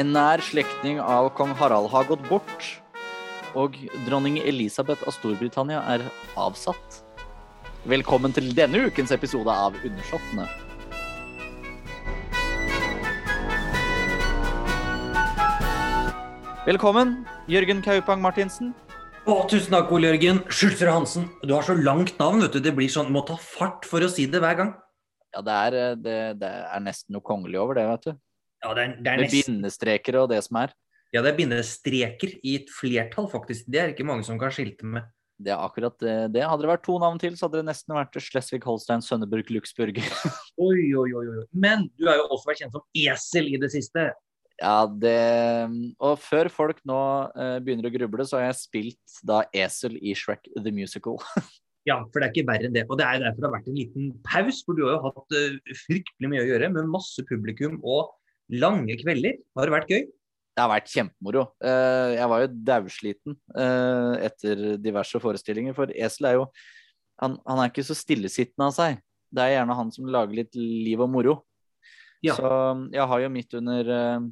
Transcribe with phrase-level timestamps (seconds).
[0.00, 2.66] En nær slektning av kong Harald har gått bort,
[3.58, 3.74] og
[4.06, 6.04] dronning Elisabeth av Storbritannia er
[6.40, 7.02] avsatt.
[7.90, 10.46] Velkommen til denne ukens episode av Undersåttene.
[16.64, 17.12] Velkommen,
[17.50, 18.72] Jørgen Kaupang Martinsen.
[19.28, 20.40] Å, tusen takk, Ole Jørgen.
[20.48, 21.28] Schulzer Hansen.
[21.44, 22.62] Du har så langt navn, vet du.
[22.64, 24.74] Det blir sånn, må ta fart for å si det hver gang.
[25.36, 28.20] Ja, det er, eh, det, det er nesten noe kongelig over det, vet du.
[28.60, 30.74] Ja, det er, det er Med nesten bindestreker og det som er.
[31.10, 33.66] Ja, det er bindestreker i et flertall, faktisk.
[33.66, 35.08] Det er ikke mange som kan skilte med.
[35.40, 36.16] Det er akkurat det.
[36.34, 36.42] det.
[36.44, 40.02] Hadde det vært to navn til, så hadde det nesten vært Slesvig-Holstein, Sønneburg, Luxburg.
[40.68, 41.46] Oi, oi, oi, oi.
[41.56, 44.10] Men du har jo også vært kjent som esel i det siste.
[44.60, 45.16] Ja, det
[46.04, 47.00] Og før folk nå
[47.32, 51.18] eh, begynner å gruble, så har jeg spilt da esel i Shrek the Musical.
[51.88, 52.82] Ja, for det er ikke verre enn det.
[52.92, 55.32] Og det er derfor det har vært en liten paus, for du har jo hatt
[55.32, 58.10] uh, fryktelig mye å gjøre med masse publikum og
[58.52, 59.38] lange kvelder.
[59.56, 60.02] Har det vært gøy?
[60.50, 61.44] Det har vært kjempemoro.
[61.62, 66.48] Eh, jeg var jo dausliten eh, etter diverse forestillinger, for esel er jo
[67.20, 68.98] han, han er ikke så stillesittende av seg.
[69.30, 71.36] Det er gjerne han som lager litt liv og moro.
[72.24, 72.34] Ja.
[72.36, 72.50] Så
[72.92, 74.26] jeg har jo midt under, eh,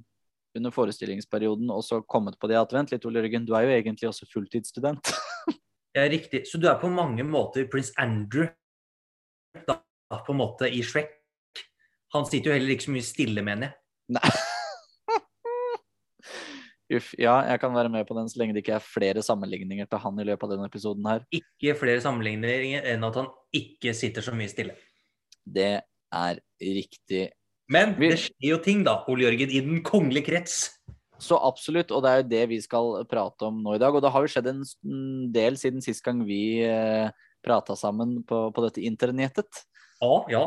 [0.59, 4.11] under forestillingsperioden også kommet på det at vent litt, Ole Jørgen, du er jo egentlig
[4.11, 5.13] også fulltidsstudent.
[5.97, 6.45] Ja, riktig.
[6.47, 8.45] Så du er på mange måter prins Andrew
[9.67, 9.81] da,
[10.13, 11.09] på en måte i Shrek.
[12.15, 13.75] Han sitter jo heller ikke så mye stille, mener jeg.
[14.17, 14.29] Nei.
[16.97, 17.11] Uff.
[17.21, 20.01] Ja, jeg kan være med på den så lenge det ikke er flere sammenligninger til
[20.01, 21.27] han i løpet av denne episoden her.
[21.37, 24.79] Ikke flere sammenligninger enn at han ikke sitter så mye stille.
[25.45, 27.29] Det er riktig.
[27.69, 30.57] Men det skjer jo ting, da, Ole Jørgen, i den kongelige krets.
[31.21, 33.93] Så absolutt, og det er jo det vi skal prate om nå i dag.
[33.93, 34.63] Og det har jo skjedd en
[35.35, 37.11] del siden sist gang vi eh,
[37.45, 39.67] prata sammen på, på dette internettet.
[40.01, 40.45] Ja, ja.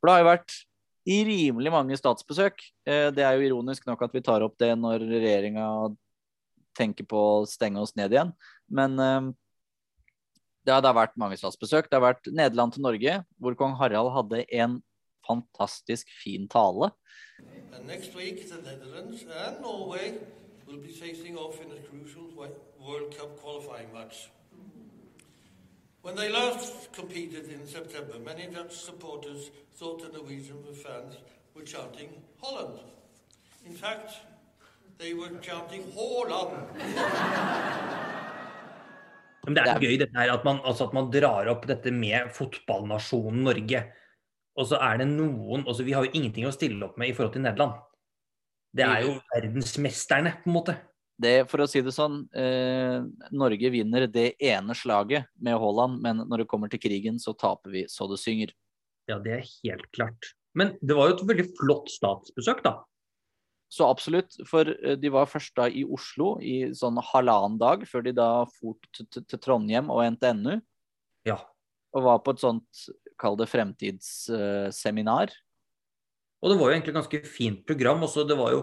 [0.00, 0.56] For det har jo vært
[1.06, 2.60] i rimelig mange statsbesøk.
[2.86, 5.66] Eh, det er jo ironisk nok at vi tar opp det når regjeringa
[6.76, 8.32] tenker på å stenge oss ned igjen.
[8.68, 9.28] Men eh,
[10.66, 11.86] det har, det vært mange statsbesøk.
[11.88, 14.80] Det har vært Nederland til Norge, hvor kong Harald hadde en
[15.26, 16.90] fantastisk fin tale.
[19.62, 20.18] Norway
[20.66, 22.50] will be facing off in a crucial Wo-
[22.80, 24.28] World Cup qualifying match.
[26.06, 31.16] When they last competed in September, many Dutch supporters thought the Norwegian fans
[31.52, 32.78] were chanting Holland.
[33.66, 34.12] In fact,
[34.98, 36.62] they were chanting Haaland.
[39.46, 41.90] Men det er Det gøy dette her, at man, altså at man drar opp dette
[41.90, 43.82] med fotballnasjonen Norge.
[44.54, 47.18] Og så er det noen altså Vi har jo ingenting å stille opp med i
[47.18, 47.82] forhold til Nederland.
[48.70, 50.78] Det er jo verdensmesterne, på en måte.
[51.16, 53.00] Det, for å si det sånn, eh,
[53.32, 57.72] Norge vinner det ene slaget med Haaland, men når det kommer til krigen, så taper
[57.72, 58.52] vi så det synger.
[59.08, 60.34] Ja, det er helt klart.
[60.56, 62.74] Men det var jo et veldig flott statsbesøk, da.
[63.72, 68.04] Så absolutt, for eh, de var først da i Oslo i sånn halvannen dag, før
[68.06, 68.28] de da
[68.58, 70.60] for til, til, til Trondheim og NTNU,
[71.26, 71.40] Ja.
[71.96, 72.84] og var på et sånt,
[73.18, 75.32] kall det fremtidsseminar.
[76.46, 78.04] Og det var jo egentlig et ganske fint program.
[78.06, 78.60] Også det var jo,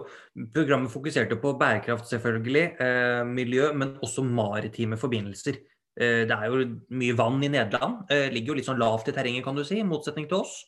[0.54, 5.60] programmet fokuserte på bærekraft, selvfølgelig, eh, miljø, men også maritime forbindelser.
[6.00, 6.64] Eh, det er jo
[6.96, 8.06] mye vann i Nederland.
[8.08, 10.64] Eh, ligger jo litt sånn lavt i terrenget, kan du si, i motsetning til oss.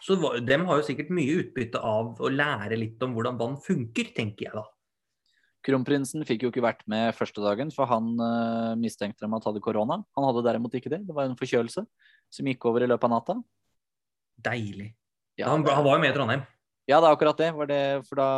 [0.00, 3.60] Så var, dem har jo sikkert mye utbytte av å lære litt om hvordan vann
[3.60, 4.64] funker, tenker jeg da.
[5.66, 9.60] Kronprinsen fikk jo ikke vært med første dagen, for han eh, mistenkte dem at hadde
[9.60, 10.00] korona.
[10.16, 11.02] Han hadde derimot ikke det.
[11.04, 11.84] Det var en forkjølelse
[12.32, 13.36] som gikk over i løpet av natta.
[14.40, 14.94] Deilig.
[15.38, 16.42] Ja, han, han var jo med i Trondheim.
[16.90, 17.50] Ja, det er akkurat det.
[17.70, 18.28] Det for da,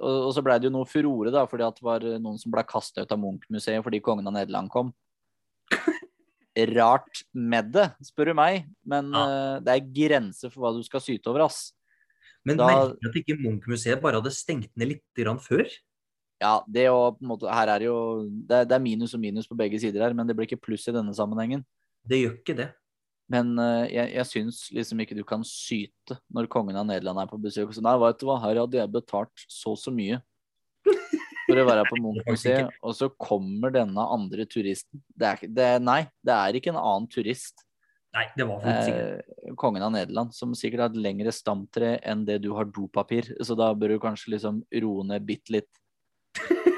[0.00, 2.50] og, og så blei det jo noe furore, da, fordi at det var noen som
[2.54, 4.90] ble kasta ut av Munch-museet fordi kongen av Nederland kom.
[6.76, 11.02] Rart med det, spør du meg, men eh, det er grenser for hva du skal
[11.04, 11.68] syte over, ass.
[12.46, 15.68] Men Da- merker du at ikke Munch-museet bare hadde stengt ned litt grann før?
[16.40, 17.96] Ja, det og måte, her er jo
[18.28, 20.84] det, det er minus og minus på begge sider her, men det blir ikke pluss
[20.88, 21.62] i denne sammenhengen.
[22.06, 22.68] Det gjør ikke det.
[23.32, 27.30] Men eh, jeg, jeg syns liksom ikke du kan syte når kongen av Nederland er
[27.30, 27.74] på besøk.
[27.74, 30.20] Så nei, vet du hva, her hadde jeg betalt så så mye
[31.46, 35.02] for å være på Munch-museet, og så kommer denne andre turisten.
[35.14, 37.66] Det er, det, nei, det er ikke en annen turist.
[38.16, 38.94] Nei, det var faktisk.
[38.96, 43.28] Eh, kongen av Nederland, som sikkert har et lengre stamtre enn det du har dopapir.
[43.44, 45.82] Så da bør du kanskje liksom roe ned bitte litt.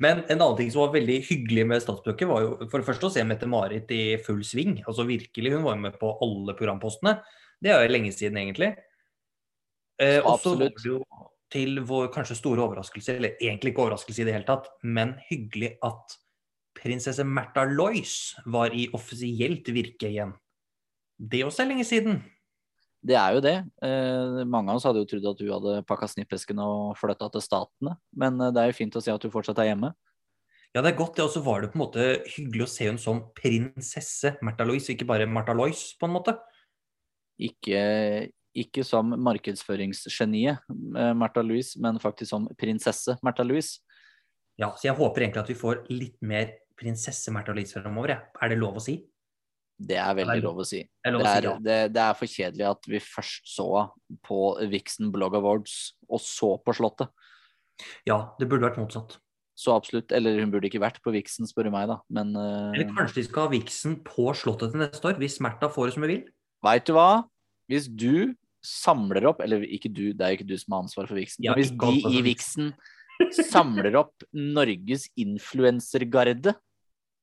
[0.00, 3.08] Men en annen ting som var veldig hyggelig med Statsbøker, var jo for det første
[3.10, 4.78] å se Mette-Marit i full sving.
[4.86, 7.18] Altså virkelig, hun var med på alle programpostene.
[7.60, 8.70] Det er jo lenge siden, egentlig.
[10.00, 11.02] Eh, og så var det jo
[11.52, 15.74] til vår kanskje store overraskelse, eller egentlig ikke overraskelse i det hele tatt, men hyggelig
[15.84, 16.16] at
[16.80, 20.32] prinsesse Märtha Lois var i offisielt virke igjen.
[21.20, 22.22] Det også er lenge siden.
[23.00, 23.56] Det er jo det.
[23.80, 27.44] Eh, mange av oss hadde jo trodd at du hadde pakka snippesken og flytta til
[27.44, 29.94] Statene, men eh, det er jo fint å si at du fortsatt er hjemme.
[30.70, 31.24] Ja, det er godt, det.
[31.24, 34.92] Og så var det på en måte hyggelig å se henne som prinsesse Märtha Louise,
[34.92, 36.36] ikke bare Märtha Lois, på en måte.
[37.40, 37.80] Ikke,
[38.52, 43.80] ikke som markedsføringsgeniet eh, Märtha Louise, men faktisk som prinsesse Märtha Louise.
[44.60, 48.28] Ja, så jeg håper egentlig at vi får litt mer prinsesse Märtha Louise fremover, jeg.
[48.44, 49.00] Er det lov å si?
[49.80, 50.82] Det er veldig lov å si.
[50.84, 53.68] Det er Det det, det er for kjedelig at vi først så
[54.26, 57.08] på Vixen Blog Awards, og så på Slottet.
[58.08, 59.16] Ja, det burde vært motsatt.
[59.60, 60.12] Så absolutt.
[60.16, 61.98] Eller hun burde ikke vært på Vixen, spør du meg, da.
[62.12, 65.68] Men uh, Eller kanskje de skal ha Vixen på Slottet til neste år, hvis Märtha
[65.72, 66.22] får det som hun vil?
[66.64, 67.24] veit du hva?
[67.70, 71.08] Hvis du samler opp Eller ikke du, det er jo ikke du som har ansvar
[71.08, 71.44] for Vixen.
[71.46, 72.74] Ja, men hvis de i Vixen
[73.48, 76.54] samler opp Norges influensergarde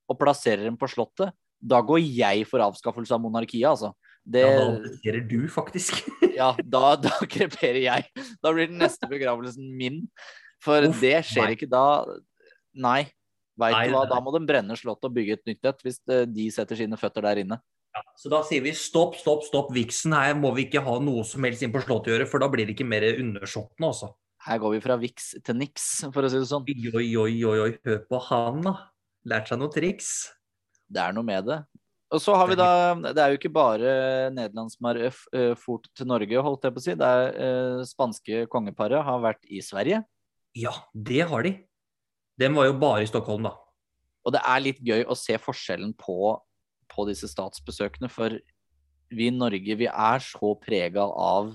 [0.08, 3.94] og plasserer dem på Slottet, da går jeg for avskaffelse av monarkiet, altså.
[4.28, 6.02] Det, Ja, da kreperer du, faktisk.
[6.38, 8.26] Ja, da, da kreperer jeg.
[8.44, 10.04] Da blir den neste begravelsen min.
[10.62, 11.56] For Uff, det skjer nei.
[11.56, 11.86] ikke da.
[12.78, 13.08] Nei.
[13.58, 16.28] Veit du hva, da må de brenne slottet og bygge et nytt et, hvis eh,
[16.30, 17.58] de setter sine føtter der inne.
[17.96, 19.72] Ja, så da sier vi stopp, stopp, stopp.
[19.74, 20.14] viksen.
[20.14, 22.52] her må vi ikke ha noe som helst inn på Slottet å gjøre, for da
[22.54, 24.12] blir det ikke mer undersåttende, altså.
[24.46, 26.68] Her går vi fra viks til niks, for å si det sånn.
[26.70, 27.72] Oi, oi, oi, oi.
[27.88, 28.76] hør på han, da.
[29.28, 30.12] Lært seg noen triks.
[30.88, 31.60] Det er noe med det.
[32.16, 33.94] Og så har vi da Det er jo ikke bare
[34.32, 36.96] Nederland som har eh, eh, fort til Norge, holdt jeg på å si.
[37.00, 40.04] Det er eh, spanske kongeparet har vært i Sverige.
[40.58, 41.58] Ja, det har de.
[42.40, 43.58] Den var jo bare i Stockholm, da.
[44.28, 46.36] Og det er litt gøy å se forskjellen på,
[46.92, 48.36] på disse statsbesøkene, for
[49.14, 51.54] vi i Norge vi er så prega av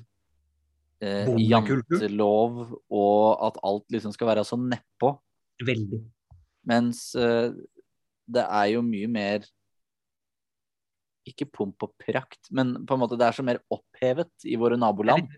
[1.05, 5.12] eh, jantelov og at alt liksom skal være så nedpå.
[5.64, 6.00] Veldig.
[6.69, 7.50] Mens eh,
[8.34, 9.49] det er jo mye mer
[11.29, 14.75] Ikke pomp og prakt, men på en måte det er så mer opphevet i våre
[14.75, 15.29] naboland.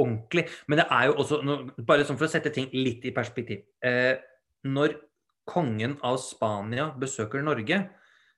[0.00, 0.46] Ordentlig.
[0.66, 1.40] Men det er jo også,
[1.84, 3.60] bare sånn for å sette ting litt i perspektiv.
[3.84, 4.16] Eh,
[4.64, 4.96] når
[5.44, 7.82] kongen av Spania besøker Norge,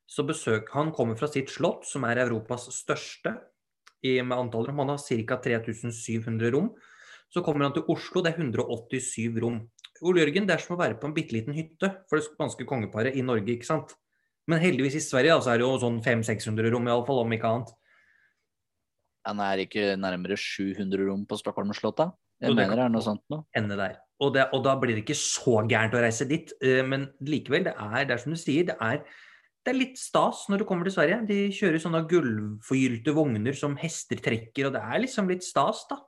[0.07, 3.37] så besøker han kommer fra sitt slott, som er Europas største
[4.03, 4.83] i, med antall rom.
[4.83, 5.41] Han har ca.
[5.47, 6.71] 3700 rom.
[7.33, 9.65] Så kommer han til Oslo, det er 187 rom.
[10.07, 12.67] Ole Jørgen, det er som å være på en bitte liten hytte for det spanske
[12.69, 13.97] kongeparet i Norge, ikke sant?
[14.46, 17.50] Men heldigvis i Sverige da, så er det jo sånn 500-600 rom, iallfall, om ikke
[17.50, 17.72] annet.
[19.26, 22.14] Han er ikke nærmere 700 rom på Stockholm-slottet?
[22.44, 23.46] Jeg mener det er noe sånt noe.
[23.56, 23.96] ende der.
[24.20, 26.52] Og, det, og da blir det ikke så gærent å reise dit.
[26.62, 29.00] eh, Men likevel, det er, det er som du sier, det er,
[29.64, 31.22] det er litt stas når du kommer til Sverige.
[31.28, 35.98] De kjører sånne gulvforgylte vogner som hester trekker, og det er liksom litt stas, da.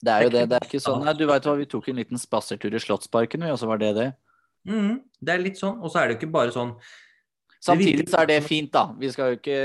[0.00, 0.58] Det er jo Det det.
[0.60, 3.52] Er ikke sånn Nei, du veit hva, vi tok en liten spasertur i Slottsparken, vi,
[3.52, 4.08] og så var det det.
[4.68, 5.78] Mm, det er litt sånn.
[5.80, 6.74] Og så er det jo ikke bare sånn
[7.60, 8.86] Samtidig så er det fint, da.
[8.98, 9.56] Vi skal jo ikke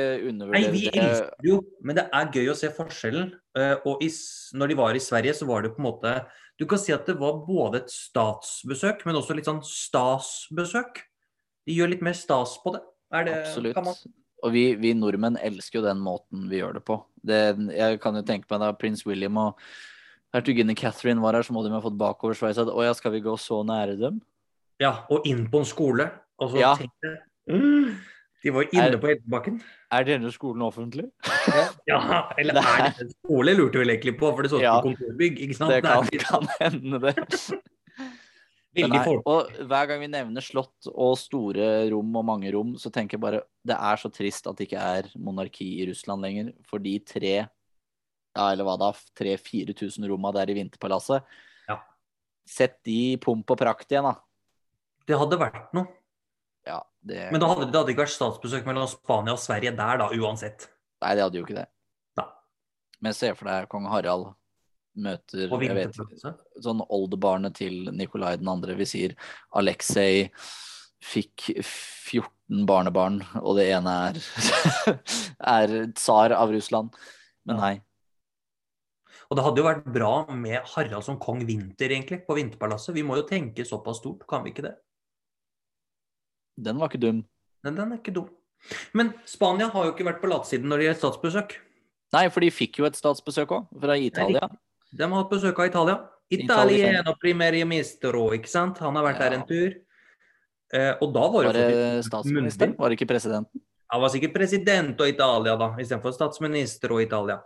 [0.52, 3.30] Nei, vi elsker jo, men det er gøy å se forskjellen.
[3.56, 4.10] Eh, Og i,
[4.54, 6.26] når de var i Sverige, så var det på en måte
[6.60, 11.02] Du kan si at det var både et statsbesøk, men også litt sånn stasbesøk.
[11.68, 12.82] De gjør litt mer stas på det.
[13.12, 13.74] Er det Absolutt.
[13.76, 14.14] kan man-
[14.44, 17.04] Og vi, vi nordmenn elsker jo den måten vi gjør det på.
[17.26, 19.58] Det, jeg kan jo tenke meg da prins William og
[20.34, 23.22] hertuginne Catherine var her, så må de ha fått bakoversveis at å ja, skal vi
[23.22, 24.22] gå så nære dem?
[24.80, 26.12] Ja, og inn på en skole.
[26.40, 26.75] Og så Ja.
[26.75, 29.60] tenkte jeg mm, De var inne Er- på Elvebakken.
[29.96, 31.08] Er denne skolen offentlig?
[31.88, 32.00] Ja,
[32.38, 34.75] eller er det en skole, lurte vi egentlig på, for det så ut Ja.
[34.82, 35.40] som kontorbygg.
[35.46, 35.72] ikke sant?
[35.72, 37.16] Det kan, kan hende, det.
[38.75, 39.22] Veldig folk.
[39.32, 43.22] og hver gang vi nevner slott og store rom og mange rom, så tenker jeg
[43.24, 46.52] bare det er så trist at det ikke er monarki i Russland lenger.
[46.68, 51.24] For de tre, ja, eller hva da, 3000-4000 romma der i Vinterpalasset.
[51.70, 51.80] Ja.
[52.46, 54.18] Sett de i pomp og prakt igjen, da.
[55.08, 55.88] Det hadde vært noe.
[56.65, 60.00] Ja, det, Men da hadde det hadde ikke vært statsbesøk mellom Spania og Sverige der,
[60.01, 60.67] da, uansett.
[61.03, 61.67] Nei, det hadde jo ikke det.
[62.17, 62.29] Da.
[63.05, 64.31] Men se for deg kong Harald
[64.95, 65.98] møter jeg vet,
[66.63, 68.77] sånn oldebarnet til Nikolai den andre.
[68.79, 69.15] Vi sier
[69.60, 70.29] Aleksej
[71.05, 74.22] fikk 14 barnebarn, og det ene er,
[75.57, 76.95] er tsar av Russland.
[77.45, 77.75] Men nei.
[79.29, 82.93] Og det hadde jo vært bra med Harald som kong Vinter, egentlig, på Vinterpalasset.
[82.95, 84.75] Vi må jo tenke såpass stort, kan vi ikke det?
[86.56, 87.22] Den var ikke dum.
[87.66, 88.30] Men den er ikke dum.
[88.98, 91.56] Men Spania har jo ikke vært på latsiden når det gjelder statsbesøk.
[92.16, 94.48] Nei, for de fikk jo et statsbesøk òg, fra Italia.
[94.96, 95.98] De har hatt besøk av Italia.
[96.32, 96.78] Italia.
[96.78, 98.80] Italieno primerio ministro, ikke sant?
[98.82, 99.76] Han har vært der en tur.
[100.74, 102.74] Eh, og da var Var det statsminister?
[102.78, 103.62] Var det ikke presidenten?
[103.94, 107.38] Han var sikkert president og Italia, da, istedenfor statsminister og Italia.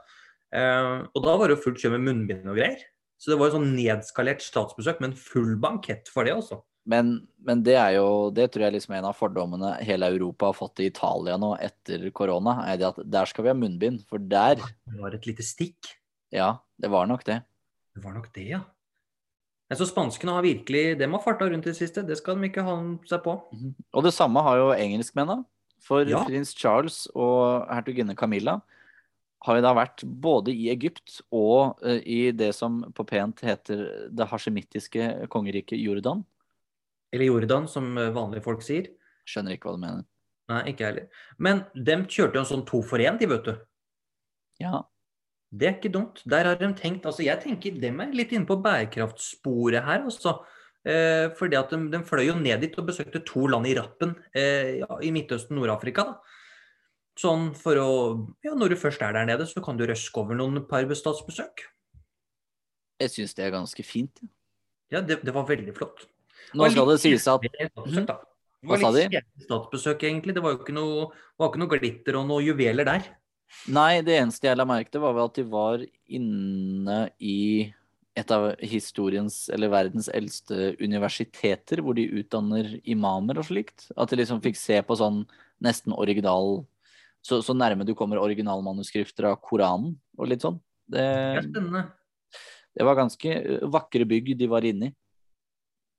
[0.56, 2.80] Eh, og da var det jo fullt kjør med munnbind og greier.
[3.20, 6.62] Så det var jo sånn nedskalert statsbesøk, men full bankett for det, altså.
[6.90, 7.12] Men,
[7.46, 10.58] men det er jo Det tror jeg liksom er en av fordommene hele Europa har
[10.58, 12.56] fått i Italia nå etter korona.
[12.72, 14.02] er det at Der skal vi ha munnbind.
[14.10, 15.92] For der Det var et lite stikk.
[16.34, 17.44] Ja, det var nok det.
[17.96, 18.64] Det var nok det, ja.
[19.70, 22.06] Men Så spanskene har virkelig Dem har farta rundt i det siste.
[22.06, 23.38] Det skal de ikke ha seg på.
[23.94, 25.46] Og det samme har jo engelskmennene.
[25.80, 26.26] For Ja.
[26.26, 28.62] prins Charles og hertuginne Camilla
[29.46, 34.10] har jo da vært både i Egypt og eh, i det som på pent heter
[34.12, 36.26] det hasjemittiske kongeriket Jordan.
[37.14, 38.92] Eller Jordan, som eh, vanlige folk sier.
[39.30, 40.06] Skjønner ikke hva du mener.
[40.50, 41.26] Nei, ikke jeg heller.
[41.38, 43.52] Men dem kjørte jo en sånn to for én, de, vet du.
[44.62, 44.84] Ja.
[45.50, 46.22] Det er ikke dumt.
[46.30, 50.40] Der har de tenkt Altså, jeg tenker dem er litt inne på bærekraftsporet her, altså.
[50.88, 54.14] Eh, fordi at de, de fløy jo ned dit og besøkte to land i rappen
[54.32, 56.06] eh, ja, i Midtøsten, Nord-Afrika.
[56.08, 56.38] da.
[57.20, 57.90] Sånn for å
[58.46, 61.66] Ja, når du først er der nede, så kan du røske over noen par statsbesøk.
[63.00, 64.24] Jeg syns det er ganske fint.
[64.24, 64.32] ja.
[64.90, 66.08] Ja, det, det var veldig flott.
[66.58, 67.46] Nå skal det sies at
[68.66, 69.08] Hva sa de?
[69.46, 70.36] statsbesøk, egentlig.
[70.36, 73.06] Det var jo ikke noe, var ikke noe glitter og noe juveler der.
[73.72, 77.72] Nei, det eneste jeg la merke til, var vel at de var inne i
[78.20, 83.88] et av historiens eller verdens eldste universiteter, hvor de utdanner imamer og slikt.
[83.96, 85.24] At de liksom fikk se på sånn
[85.64, 86.66] nesten original
[87.22, 90.56] Så, så nærme du kommer originalmanuskrifter av Koranen og litt sånn.
[90.88, 91.04] Det
[91.52, 91.82] Det,
[92.80, 93.34] det var ganske
[93.68, 94.94] vakre bygg de var inne i.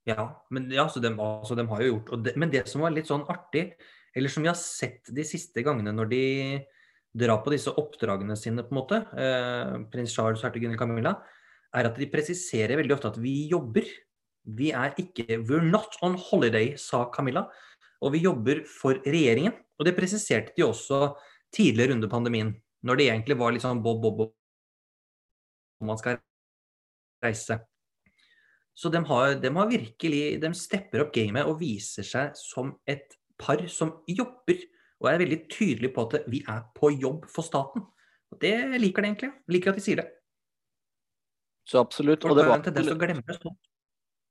[0.08, 2.94] Ja, men ja, så de, altså, de har jo gjort det, Men det som var
[2.94, 3.74] litt sånn artig,
[4.16, 6.22] eller som vi har sett de siste gangene når de
[7.20, 11.16] drar på disse oppdragene sine, på en måte, eh, prins Charles hertuginne Camilla,
[11.74, 13.86] er at de presiserer veldig ofte at vi jobber.
[14.46, 17.48] Vi er ikke We're not on holiday, sa Camilla.
[18.02, 19.54] Og vi jobber for regjeringen.
[19.78, 21.14] Og det presiserte de også
[21.54, 24.34] tidligere under pandemien, når det egentlig var litt sånn bob, bob, bob
[25.80, 26.18] om man skal
[27.24, 27.58] reise.
[28.80, 33.18] Så de har, de har virkelig De stepper opp gamet og viser seg som et
[33.40, 34.62] par som jobber.
[35.00, 37.84] Og er veldig tydelig på at vi er på jobb for staten.
[38.30, 39.30] Og det liker de egentlig.
[39.52, 40.08] Liker at de sier det.
[41.68, 42.24] Så absolutt.
[42.24, 43.58] Og det var sånn.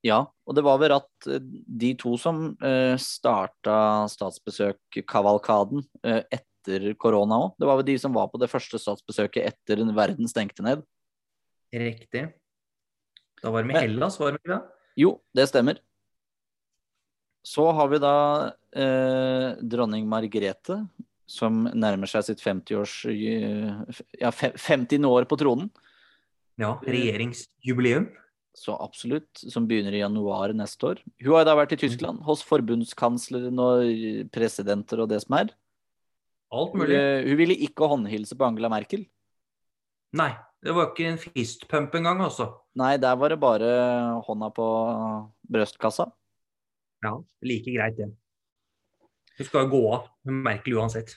[0.05, 6.93] Ja, og det var vel at eh, de to som eh, starta statsbesøkkavalkaden eh, etter
[6.99, 7.57] korona òg.
[7.59, 10.85] Det var vel de som var på det første statsbesøket etter verden stengte ned.
[11.75, 12.29] Riktig.
[13.43, 14.61] Da var det med Hellas, var det ikke det?
[14.99, 15.79] Jo, det stemmer.
[17.45, 18.15] Så har vi da
[18.75, 20.81] eh, dronning Margrethe,
[21.29, 25.69] som nærmer seg sitt 50-års eh, Ja, 50 år på tronen.
[26.59, 28.09] Ja, regjeringsjubileum.
[28.57, 29.29] Så absolutt.
[29.39, 31.01] Som begynner i januar neste år.
[31.23, 35.53] Hun har da vært i Tyskland, hos forbundskansleren og presidenter og det som er.
[36.51, 36.97] Alt mulig.
[36.97, 39.05] Hun, hun ville ikke håndhilse på Angela Merkel.
[40.19, 40.33] Nei,
[40.65, 42.49] det var ikke en fistpump engang, altså.
[42.79, 43.69] Nei, der var det bare
[44.27, 44.65] hånda på
[45.51, 46.09] brøstkassa.
[47.05, 47.15] Ja,
[47.47, 48.09] like greit, det.
[49.39, 50.09] Du skal gå av.
[50.27, 51.15] med Merkel uansett.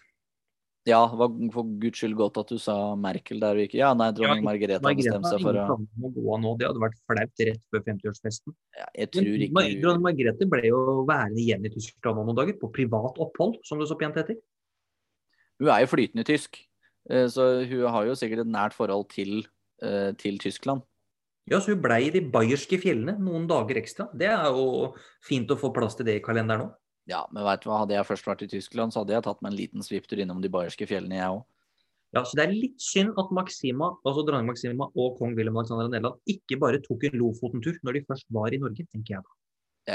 [0.87, 3.93] Ja, det var for guds skyld godt at du sa Merkel der og ikke Ja,
[3.95, 6.55] nei, dronning Ja, Margrethe har Margrethe bestemt seg for å å gå av nå.
[6.59, 8.55] Det hadde vært flaut rett før 50-årsfesten.
[8.79, 12.59] ja, Jeg tror ikke Men, Dronning Margrethe ble jo værende igjen i Tyskland noen dager,
[12.59, 14.41] på privat opphold, som det så pent heter.
[15.63, 16.59] Hun er jo flytende tysk,
[17.09, 19.45] så hun har jo sikkert et nært forhold til,
[19.83, 20.85] eh, til Tyskland.
[21.51, 24.07] Ja, så hun blei i de bayerske fjellene noen dager ekstra.
[24.15, 24.95] Det er jo
[25.27, 26.69] fint å få plass til det i kalenderen nå.
[27.11, 29.41] Ja, men vet du hva, hadde jeg først vært i Tyskland, så hadde jeg tatt
[29.43, 31.43] meg en liten sviptur innom de bayerske fjellene, jeg òg.
[32.13, 35.89] Ja, så det er litt synd at Maxima, altså dronning Maxima og kong Wilhelm Alexander
[35.89, 39.39] Nederland ikke bare tok en Lofoten-tur når de først var i Norge, tenker jeg da.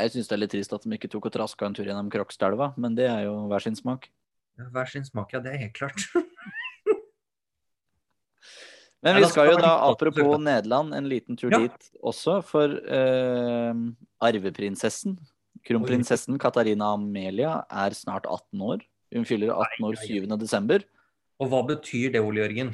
[0.02, 2.10] Jeg syns det er litt trist at de ikke tok og traska en tur gjennom
[2.12, 4.10] Krokstadelva, men det er jo hver sin smak.
[4.58, 5.40] Ja, Hver sin smak, ja.
[5.46, 6.02] Det er helt klart.
[9.06, 10.38] Men vi skal jo da, apropos.
[10.42, 11.60] Nederland, en liten tur Ja.
[11.60, 12.40] dit også.
[12.44, 13.74] For eh,
[14.26, 15.18] arveprinsessen,
[15.68, 18.82] kronprinsessen Katarina Amelia, er snart 18 år.
[19.14, 20.28] Hun fyller 18 år Ai, ai, ai.
[20.28, 20.38] 7.
[20.42, 20.84] desember.
[21.40, 22.74] Og hva betyr det, Ole Jørgen?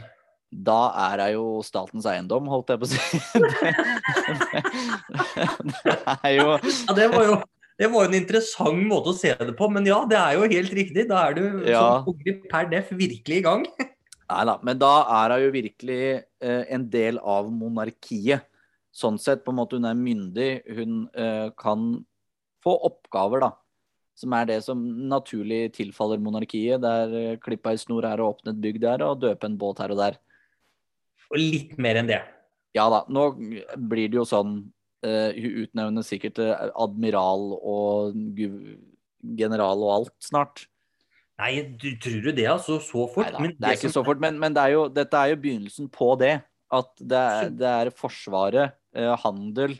[0.53, 2.99] Da er hun jo statens eiendom, holdt jeg på å si.
[4.53, 4.61] Det,
[5.83, 7.41] det er jo Ja, det var jo
[7.81, 10.43] det var jo en interessant måte å se det på, men ja, det er jo
[10.45, 11.07] helt riktig.
[11.09, 12.03] Da er du Ja.
[12.05, 12.13] som
[12.51, 13.65] per def virkelig i gang.
[14.31, 18.47] Nei da, men da er hun jo virkelig eh, en del av monarkiet.
[18.93, 20.51] Sånn sett, på en måte, hun er myndig.
[20.77, 21.95] Hun eh, kan
[22.63, 23.51] få oppgaver, da.
[24.17, 26.81] Som er det som naturlig tilfaller monarkiet.
[26.83, 29.81] Der eh, klippa ei snor her og åpne et bygg der, og døpe en båt
[29.83, 30.19] her og der.
[31.33, 32.21] Og litt mer enn det.
[32.77, 34.53] Ja da, nå blir det jo sånn
[35.05, 38.15] uh, Hun utnevner sikkert til admiral og
[39.21, 40.65] general og alt snart.
[41.43, 42.77] Nei, du, tror du det, altså?
[42.79, 43.27] Så fort?
[43.27, 45.33] Neida, Men det er ikke som- så fort, men, men det er jo, dette er
[45.33, 46.37] jo begynnelsen på det.
[46.73, 49.75] At det er, det er Forsvaret, eh, handel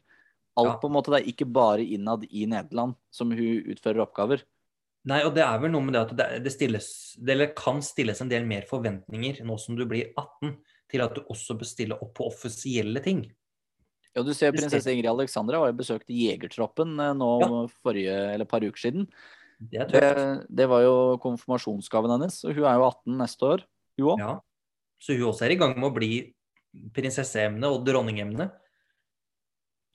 [0.56, 0.78] Alt Ja.
[0.78, 4.44] på en måte, Det er ikke bare innad i Nederland som hun utfører oppgaver.
[5.06, 7.82] Nei, og det er vel noe med det at det, det stilles, det eller kan
[7.82, 10.54] stilles en del mer forventninger nå som du blir 18,
[10.92, 13.24] til at du også bør stille opp på offisielle ting.
[14.16, 14.94] Ja, du ser Prinsesse.
[14.94, 17.50] Ingrid Alexandra var jo besøkt Jegertroppen eh, nå Ja.
[17.82, 19.08] forrige, eller et par uker siden.
[19.72, 20.10] Det Det,
[20.50, 23.66] det var jo konfirmasjonsgaven hennes, og hun er jo 18 neste år.
[24.00, 24.24] Hun òg.
[24.24, 24.34] Ja.
[25.04, 26.12] Så hun også er i gang med å bli
[26.96, 28.50] prinsesseemne og dronningemne.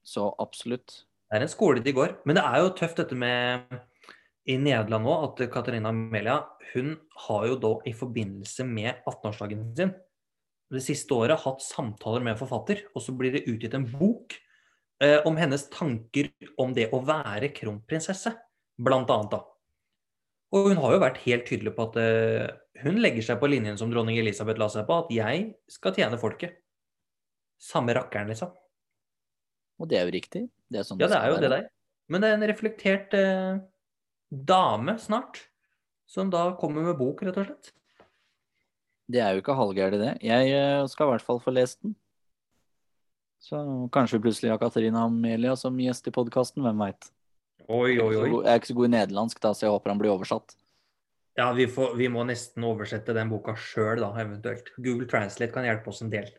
[0.06, 1.04] Så absolutt.
[1.28, 2.18] Det er en skole de går.
[2.24, 3.66] Men det er jo tøft dette med
[4.48, 6.40] i Nederland nå, at Katarina Amelia
[6.72, 6.94] hun
[7.26, 9.92] har jo da i forbindelse med 18-årsdagen sin
[10.72, 14.34] det siste året hatt samtaler med en forfatter, og så blir det utgitt en bok
[15.02, 16.28] eh, om hennes tanker
[16.60, 18.34] om det å være kronprinsesse,
[18.76, 19.40] blant annet da.
[20.54, 22.46] Og hun har jo vært helt tydelig på at eh,
[22.84, 26.20] hun legger seg på linjen som dronning Elisabeth la seg på, at jeg skal tjene
[26.20, 26.56] folket.
[27.60, 28.54] Samme rakkeren, liksom.
[29.78, 30.46] Og det er jo riktig.
[30.70, 31.58] Det er sånn Ja, det det er jo det være.
[31.58, 31.68] der.
[32.08, 33.60] Men det er en reflektert eh,
[34.30, 35.42] dame snart,
[36.08, 37.72] som da kommer med bok, rett og slett.
[39.08, 40.14] Det er jo ikke halvgærent, det.
[40.24, 41.96] Jeg eh, skal i hvert fall få lest den.
[43.44, 43.60] Så
[43.94, 47.10] kanskje vi plutselig har Katarina Amelia som gjest i podkasten, hvem veit.
[47.68, 48.28] Oi, oi, oi.
[48.32, 50.56] Jeg er ikke så god i nederlandsk, da, så jeg håper han blir oversatt.
[51.38, 54.72] Ja, vi, får, vi må nesten oversette den boka sjøl, da, eventuelt.
[54.80, 56.30] Google Translate kan hjelpe oss en del.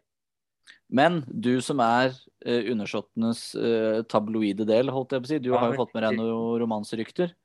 [0.89, 2.11] Men du som er
[2.43, 5.93] eh, undersåttenes eh, tabloide del, holdt jeg på å si, du Ja, har jo fått
[5.95, 7.35] med deg noen romanserykter.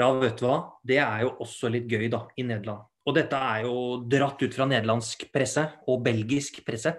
[0.00, 0.56] Ja, vet du hva?
[0.82, 2.88] Det er jo også litt gøy, da, i Nederland.
[3.04, 3.76] Og dette er jo
[4.10, 6.96] dratt ut fra nederlandsk presse og belgisk presse.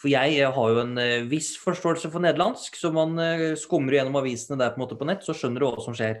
[0.00, 4.18] For jeg har jo en eh, viss forståelse for nederlandsk, så man eh, skummer gjennom
[4.20, 6.20] avisene der på en måte på nett, så skjønner du hva som skjer.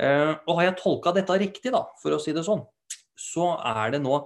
[0.00, 2.64] Eh, og har jeg tolka dette riktig, da, for å si det sånn,
[3.18, 4.22] så er det nå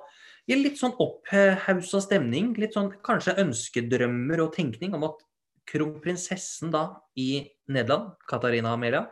[0.46, 5.24] i litt sånn opphausa stemning, litt sånn kanskje ønskedrømmer og tenkning om at
[5.66, 6.84] kronprinsessen da
[7.18, 9.08] i Nederland, Katarina Amelia,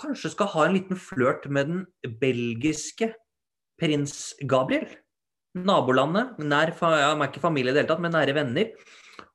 [0.00, 3.10] kanskje skal ha en liten flørt med den belgiske
[3.76, 4.88] prins Gabriel.
[5.56, 8.72] Nabolandet, nær, han er ikke familie i det hele tatt, men nære venner.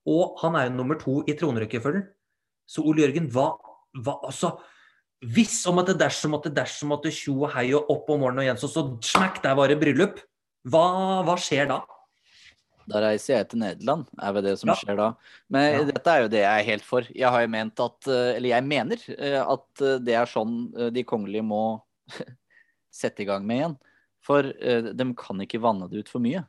[0.06, 2.06] Og han er jo nummer to i tronrekkefølgen.
[2.70, 3.50] Så Ole Jørgen, hva,
[4.04, 4.54] hva altså
[5.24, 8.10] Hvis om at det dersom at det dersom at det tjo og hei og opp
[8.12, 10.18] om morgenen og Jens, så, så smakk, der var det bryllup.
[10.68, 11.78] Hva, hva skjer da?
[12.92, 14.76] Da reiser jeg til Nederland, er vel det som Ja.
[14.76, 15.08] skjer da.
[15.48, 15.84] Men Ja.
[15.88, 17.08] dette er jo det jeg er helt for.
[17.16, 20.92] Jeg har jo ment at, eh, eller jeg mener eh, at eh, det er sånn
[20.92, 21.82] de kongelige må
[22.92, 23.78] sette i gang med igjen.
[24.24, 26.44] For eh, de kan ikke vanne det ut for mye.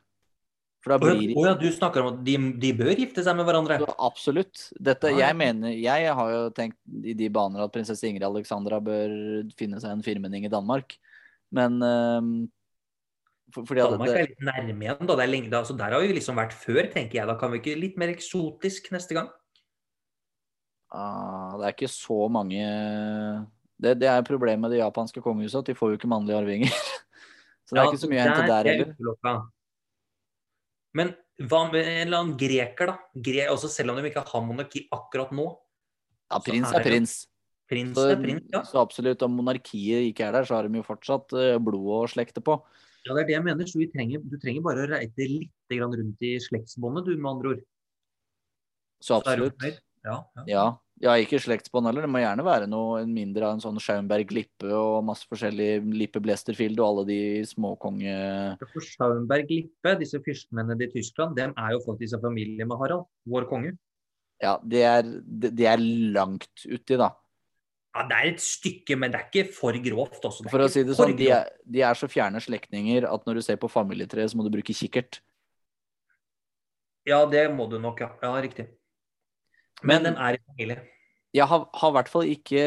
[0.85, 3.47] For da blir oh, ja, du snakker om at de, de bør gifte seg med
[3.47, 3.79] hverandre?
[3.81, 4.67] Så Absolutt.
[4.77, 9.15] Dette, jeg mener, jeg har jo tenkt i de baner at prinsesse Ingrid Alexandra bør
[9.57, 10.93] finne seg en firmenning i Danmark.
[11.55, 12.29] Men ehm,
[13.55, 15.17] for, Danmark er litt nærme igjen, da.
[15.17, 15.63] Det er lenge, da.
[15.65, 17.29] Så der har vi liksom vært før, tenker jeg.
[17.31, 19.33] Da kan vi ikke litt mer eksotisk neste gang?
[20.95, 22.61] ah, det er ikke så mange
[23.81, 26.71] det, det er problemet med det japanske kongehuset, at de får jo ikke mannlige arvinger.
[27.65, 29.45] Så det er ikke så mye å hente der er heller.
[30.95, 31.13] Men
[31.49, 32.97] hva med en eller annen greker, da?
[33.27, 35.49] Gre også selv om de ikke har monarki akkurat nå.
[36.31, 37.15] Ja, prins er er prins.
[37.69, 38.61] Prins er prins, ja.
[38.61, 42.11] så absolutt, om monarkiet ikke er der, så har de jo fortsatt blod blodet å
[42.13, 42.59] slekte på.
[43.05, 43.13] ja.
[43.13, 43.69] Det er det jeg mener.
[43.69, 47.65] Så trenger, du trenger bare å reite litt rundt i slektsbåndet, du, med andre ord.
[49.01, 49.57] Så absolutt.
[49.61, 49.73] Så
[50.05, 50.43] Ja, ja.
[50.45, 50.65] Ja,
[51.03, 52.05] ja ikke slektsbånd heller.
[52.05, 56.21] Det må gjerne være noe mindre av en sånn Schaumberg Lippe og masse forskjellig Lippe
[56.23, 58.15] Blesterfield og alle de småkonge...
[58.61, 63.49] For Schaumberg-Lippe, disse fyrstmennene i Tyskland, dem er jo faktisk en familie med Harald, vår
[63.51, 63.75] konge.
[64.43, 65.83] Ja, det er, det, er
[66.15, 67.11] langt uti, da.
[67.95, 70.19] Ja, Det er et stykke, men det er ikke for grovt.
[70.27, 70.47] Også.
[70.51, 73.45] For å si det sånn, de er, de er så fjerne slektninger at når du
[73.45, 75.21] ser på familietreet, så må du bruke kikkert.
[77.07, 78.11] Ja, det må du nok, ja.
[78.23, 78.67] Ja, riktig.
[79.83, 80.83] Men, Men- den er i familie.
[81.35, 82.61] Jeg har, har hvert fall ikke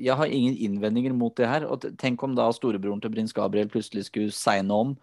[0.00, 1.66] Jeg har ingen innvendinger mot det her.
[1.68, 4.94] Og tenk om da storebroren til prins Gabriel plutselig skulle segne om.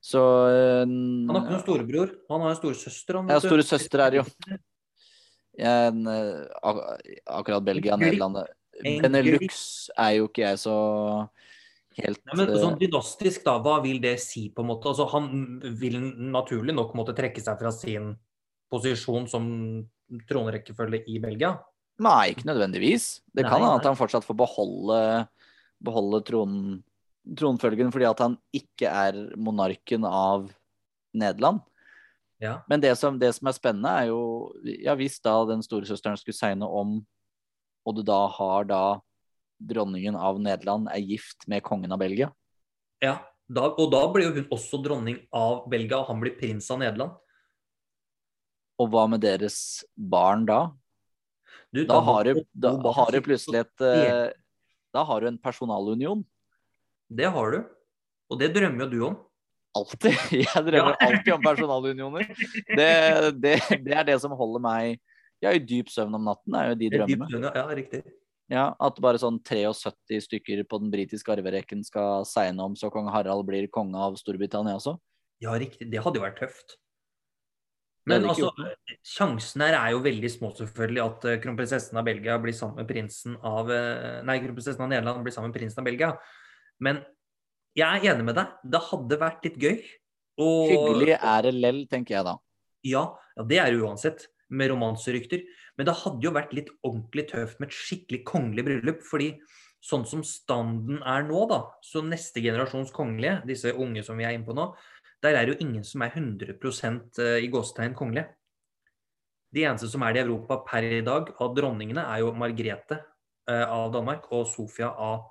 [0.00, 3.18] Så eh, Han har ikke noen storebror, han har en storesøster.
[3.18, 4.24] han, Ja, storesøster er det jo.
[5.60, 6.78] En, eh, ak
[7.26, 8.38] akkurat Belgia, Nederland
[8.80, 10.76] Benelux er jo ikke jeg så
[11.98, 14.88] helt Nei, men eh, sånn dynastisk, da, hva vil det si på en måte?
[14.92, 15.98] Altså, han vil
[16.30, 18.14] naturlig nok måtte trekke seg fra sin
[18.70, 19.50] posisjon som
[20.30, 21.54] tronrekkefølge i Belgia.
[22.00, 23.20] Nei, ikke nødvendigvis.
[23.28, 25.00] Det Nei, kan hende at han fortsatt får beholde,
[25.84, 26.54] beholde tron,
[27.36, 30.48] tronfølgen fordi at han ikke er monarken av
[31.12, 31.60] Nederland.
[32.40, 32.62] Ja.
[32.72, 34.20] Men det som, det som er spennende, er jo
[34.64, 37.02] Ja, hvis da den storesøsteren skulle segne om,
[37.84, 38.84] og du da har da
[39.60, 42.30] dronningen av Nederland er gift med kongen av Belgia
[43.00, 43.18] ja.
[43.50, 46.78] Da, og da blir jo hun også dronning av Belgia, og han blir prins av
[46.78, 47.16] Nederland.
[48.80, 50.70] Og hva med deres barn da?
[51.70, 54.30] Du, Da har du, da har du plutselig et eh,
[54.90, 56.24] Da har du en personalunion.
[57.10, 57.60] Det har du.
[58.30, 59.18] Og det drømmer jo du om.
[59.76, 60.16] Alltid.
[60.46, 62.32] Jeg drømmer alltid om personalunioner.
[62.74, 62.90] Det,
[63.38, 64.98] det, det er det som holder meg
[65.40, 67.52] ja, i dyp søvn om natten, er jo de Det drømmene.
[67.54, 68.02] Ja, riktig.
[68.50, 73.08] Ja, At bare sånn 73 stykker på den britiske arverekken skal segne om så kong
[73.14, 74.96] Harald blir konge av Storbritannia også.
[75.40, 75.86] Ja, riktig.
[75.92, 76.79] Det hadde jo vært tøft.
[78.08, 78.48] Men altså,
[79.04, 82.88] sjansen her er jo veldig små, selvfølgelig, at eh, kronprinsessen av Belgia blir sammen med
[82.88, 86.10] prinsen av eh, Nei, kronprinsessen av Nederland blir sammen med prinsen av Belgia.
[86.80, 87.02] Men
[87.76, 88.58] jeg er enig med deg.
[88.72, 89.78] Det hadde vært litt gøy.
[90.40, 92.36] Og Hyggelig er det lell, tenker jeg da.
[92.88, 93.04] Ja,
[93.36, 95.44] ja, det er det uansett, med romanserykter.
[95.78, 99.04] Men det hadde jo vært litt ordentlig tøft med et skikkelig kongelig bryllup.
[99.06, 99.34] fordi
[99.80, 104.36] sånn som standen er nå, da, så neste generasjons kongelige, disse unge som vi er
[104.36, 104.66] inne på nå,
[105.22, 108.28] der er det jo ingen som er 100% i gåstegn kongelige.
[109.52, 113.00] De eneste som er det i Europa per i dag av dronningene, er jo Margrethe
[113.50, 115.26] eh, av Danmark og Sofia av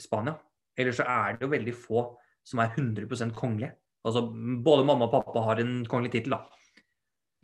[0.00, 0.38] Spania.
[0.78, 2.04] Ellers så er det jo veldig få
[2.44, 3.74] som er 100% kongelige.
[4.04, 4.24] Altså,
[4.64, 6.82] både mamma og pappa har en kongelig tittel, da.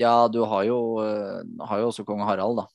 [0.01, 2.67] Ja, du har jo, eh, har jo også kong Harald, da.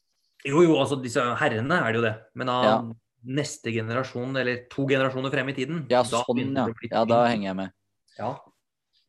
[0.46, 2.16] Jo, jo, altså disse herrene er det jo det.
[2.38, 2.82] Men av Ja.
[3.26, 6.68] neste generasjon, eller to generasjoner frem i tiden Ja, sånn, ja.
[6.92, 7.72] Ja, da henger jeg med.
[8.20, 8.38] Ja.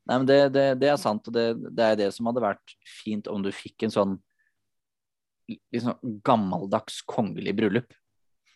[0.07, 2.75] Nei, men det, det, det er sant, og det, det er det som hadde vært
[2.87, 4.13] fint om du fikk en sånn
[5.75, 7.91] liksom gammeldags kongelig bryllup.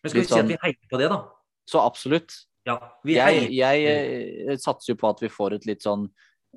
[0.03, 1.21] Men skal vi si at sånn- vi heier på det, da?
[1.71, 2.35] Så absolutt.
[2.67, 6.07] Ja, vi Jeg, jeg eh, satser jo på at vi får et litt sånn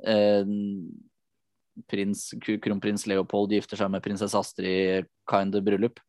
[0.06, 0.46] eh,
[1.90, 6.02] prins, Kronprins Leopold gifter seg med prinsesse Astrid kind of bryllup.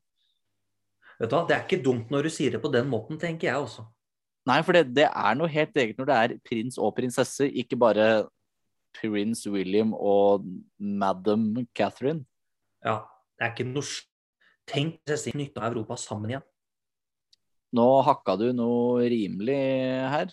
[1.21, 3.53] Vet du hva, Det er ikke dumt når du sier det på den måten, tenker
[3.53, 3.87] jeg også.
[4.45, 7.79] Nei, for det, det er noe helt eget når det er prins og prinsesse, ikke
[7.81, 8.09] bare
[8.97, 10.45] prins William og
[10.79, 12.25] madam Catherine.
[12.85, 13.01] Ja,
[13.39, 14.03] det er ikke noe s-
[14.67, 16.43] Tenk prinsesse knytta Europa sammen igjen.
[17.77, 19.59] Nå hakka du noe rimelig
[20.09, 20.31] her.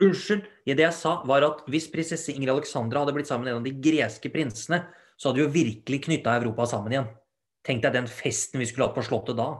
[0.00, 0.46] Unnskyld.
[0.64, 3.66] Det jeg sa, var at hvis prinsesse Ingrid Alexandra hadde blitt sammen med en av
[3.66, 4.80] de greske prinsene,
[5.18, 7.10] så hadde vi jo virkelig knytta Europa sammen igjen.
[7.64, 9.50] Tenk deg den festen vi skulle hatt på Slottet da.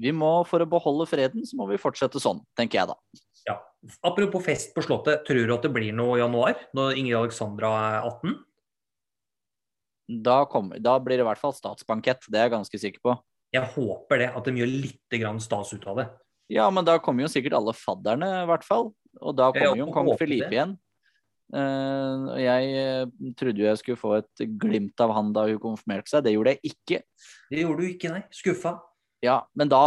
[0.00, 2.96] Vi må, For å beholde freden, så må vi fortsette sånn, tenker jeg da.
[3.50, 3.58] Ja.
[4.06, 6.58] Apropos fest på Slottet, tror du at det blir noe i januar?
[6.76, 8.38] Når Ingrid Alexandra er 18?
[10.26, 13.14] Da, kommer, da blir det i hvert fall statsbankett, det er jeg ganske sikker på.
[13.54, 16.06] Jeg håper det, at de gjør litt grann stas ut av det.
[16.50, 18.90] Ja, men da kommer jo sikkert alle fadderne, i hvert fall.
[19.18, 20.56] Og da kommer jo kong Filipe det.
[20.56, 20.76] igjen.
[21.50, 26.24] Uh, jeg eh, trodde jeg skulle få et glimt av han da hun konfirmerte seg.
[26.26, 27.00] Det gjorde jeg ikke.
[27.50, 28.22] Det gjorde du ikke, nei.
[28.34, 28.76] Skuffa.
[29.24, 29.82] Ja, men da,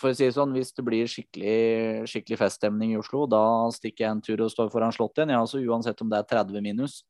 [0.00, 3.42] for å si det sånn, hvis det blir skikkelig, skikkelig feststemning i Oslo, da
[3.74, 5.34] stikker jeg en tur og står foran Slottet igjen.
[5.34, 7.02] Ja, altså uansett om det er 30 minus.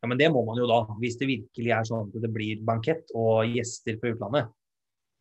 [0.00, 2.62] Ja, Men det må man jo da, hvis det virkelig er sånn at det blir
[2.64, 4.54] bankett og gjester fra utlandet.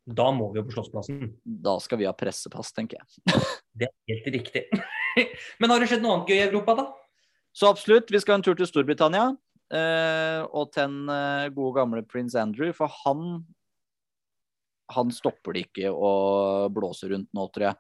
[0.10, 1.34] Da må vi jo på Slottsplassen.
[1.44, 3.36] Da skal vi ha pressepass, tenker jeg.
[3.80, 4.64] Det er helt riktig.
[5.62, 6.88] Men har det skjedd noe annet gøy i Europa, da?
[7.56, 9.30] Så absolutt, vi skal ha en tur til Storbritannia.
[9.72, 13.44] eh, og til den eh, gode gamle prins Andrew, for han
[14.94, 16.12] han stopper det ikke å
[16.74, 17.80] blåse rundt nå, tror jeg.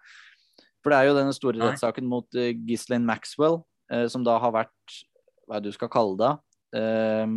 [0.80, 4.54] For det er jo denne store rettssaken mot uh, Ghislaine Maxwell, uh, som da har
[4.56, 5.00] vært
[5.46, 6.32] Hva er det du skal kalle det?
[6.78, 7.28] Uh,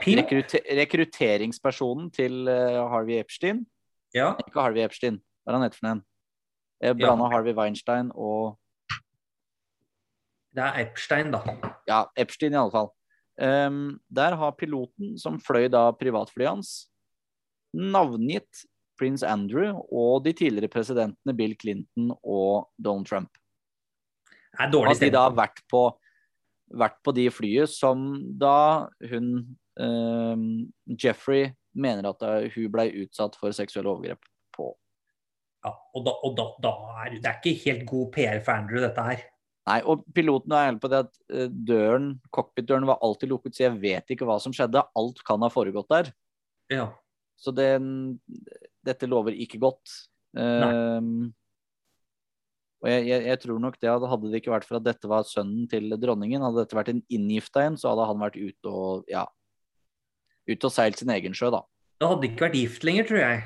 [0.00, 0.24] Pimp?
[0.24, 3.62] rekrute rekrutteringspersonen til uh, Harvey Epstein.
[4.14, 4.32] Ja.
[4.42, 6.04] Ikke Harvey Epstein, hva er han heter for en?
[6.84, 7.30] Blanda ja.
[7.32, 8.58] Harvey Weinstein og
[10.54, 11.40] Det er Epstein, da.
[11.88, 12.90] Ja, Epstein i alle fall.
[13.34, 16.74] Um, der har piloten som fløy da privatflyet hans,
[17.74, 18.64] navngitt
[18.98, 23.32] prins Andrew og de tidligere presidentene Bill Clinton og Donald Trump.
[24.54, 25.82] Det er dårlig at de da har vært på,
[26.78, 28.06] vært på de flyet som
[28.38, 29.34] da hun
[29.82, 30.46] eh,
[30.94, 32.22] Jeffrey mener at
[32.54, 34.22] hun ble utsatt for seksuelle overgrep
[34.54, 34.70] på.
[35.64, 38.82] Ja, og da, og da, da er det er ikke helt god PR for Andrew,
[38.84, 39.24] dette her.
[39.64, 43.66] Nei, og piloten er ærlig på det at eh, døren, cockpit-døren var alltid lukket, så
[43.66, 44.82] jeg vet ikke hva som skjedde.
[45.00, 46.10] Alt kan ha foregått der.
[46.72, 46.90] Ja.
[47.44, 48.18] Så den,
[48.84, 49.92] dette lover ikke godt.
[50.34, 51.28] Uh,
[52.84, 55.24] og jeg, jeg, jeg tror nok det hadde, det ikke vært for at dette var
[55.28, 59.06] sønnen til dronningen, hadde dette vært en inngifta en, så hadde han vært ute og
[59.08, 59.22] ja,
[60.50, 61.62] ute og seilt sin egen sjø, da.
[62.00, 63.38] Det hadde ikke vært gift lenger, tror jeg.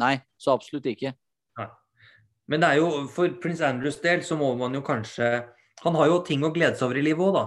[0.00, 1.12] Nei, så absolutt ikke.
[2.50, 5.28] Men det er jo, for prins Andrews del så må man jo kanskje
[5.84, 7.44] Han har jo ting å glede seg over i livet òg, da.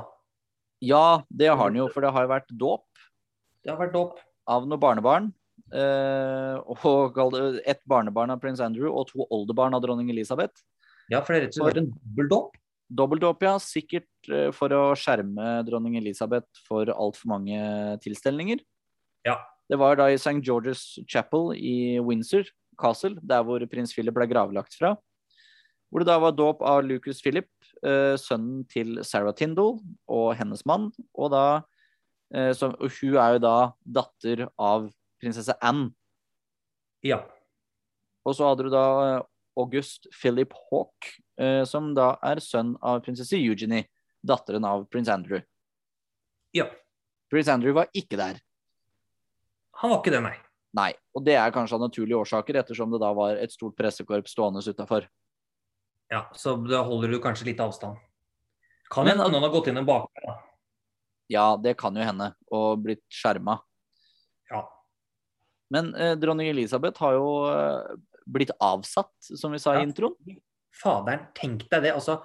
[0.86, 3.04] Ja, det har han jo, for det har jo vært dåp
[3.64, 4.18] Det har vært dåp.
[4.48, 5.34] Av noen barnebarn.
[5.74, 10.62] eh, og ett barnebarn av prins Andrew og to oldebarn av dronning Elisabeth.
[11.10, 12.60] Ja, for det er rett og slett en dobbeldåp.
[12.96, 13.56] Dobbeldåp, ja.
[13.62, 17.58] Sikkert eh, for å skjerme dronning Elisabeth for altfor mange
[18.06, 18.62] tilstelninger.
[19.26, 19.40] Ja.
[19.70, 20.38] Det var da i St.
[20.46, 22.46] George's Chapel i Windsor
[22.78, 24.94] Castle, der hvor prins Philip ble gravlagt fra.
[25.90, 27.50] Hvor det da var dåp av Lucas Philip,
[27.86, 29.80] eh, sønnen til Sarah Tindall
[30.12, 30.92] og hennes mann.
[31.16, 31.64] Og, da,
[32.58, 33.56] som, og hun er jo da
[34.00, 34.90] datter av
[35.22, 35.92] prinsesse Anne.
[37.06, 37.22] Ja.
[38.26, 39.26] Og så hadde du da eh,
[39.62, 43.86] August Philip Hawk, eh, som da er sønn av prinsesse Eugenie,
[44.26, 45.42] datteren av prins Andrew.
[46.56, 46.66] ja.
[47.30, 48.38] Prins Andrew var ikke der.
[49.82, 50.36] Han var ikke det, nei.
[50.78, 54.36] Nei, og det er kanskje av naturlige årsaker, ettersom det da var et stort pressekorps
[54.36, 55.08] stående utafor.
[56.14, 57.98] Ja, Så da holder du kanskje litt avstand.
[58.94, 60.36] Kan hende noen har gått inn en bakdør, da.
[61.32, 63.58] Ja, det kan jo hende, og blitt skjerma.
[64.52, 64.64] Ja.
[65.74, 67.96] Men eh, dronning Elisabeth har jo eh,
[68.30, 69.80] blitt avsatt, som vi sa Ja.
[69.82, 70.16] i introen.
[70.76, 71.94] Faderen, tenk deg det.
[71.96, 72.20] Altså,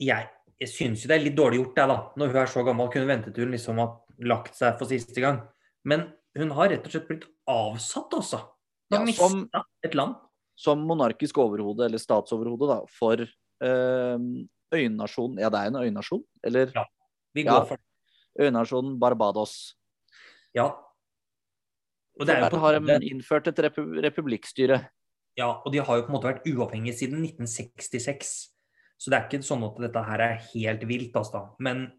[0.00, 0.28] jeg,
[0.60, 1.96] jeg syns jo det er litt dårlig gjort, det, da.
[2.18, 5.40] Når hun er så gammel, kunne ventet hun liksom har lagt seg for siste gang.
[5.86, 8.42] Men hun har rett og slett blitt avsatt, altså.
[8.90, 10.16] Hun har Ja, som- mista et land.
[10.58, 14.18] Som monarkisk overhode, eller statsoverhode, da, for eh,
[14.74, 16.22] øynasjonen Ja, det er en øynasjon?
[16.44, 16.84] Eller Ja.
[17.34, 17.52] Vi Ja.
[17.60, 17.84] går for det.
[18.40, 19.76] Øynasjonen Barbados.
[20.54, 20.70] Ja.
[22.16, 24.80] Og er Der har de innført et repu republikkstyre.
[25.36, 28.30] Ja, og de har jo på en måte vært uavhengige siden 1966.
[28.96, 31.50] Så det er ikke sånn at dette her er helt vilt, altså.
[31.60, 31.90] Men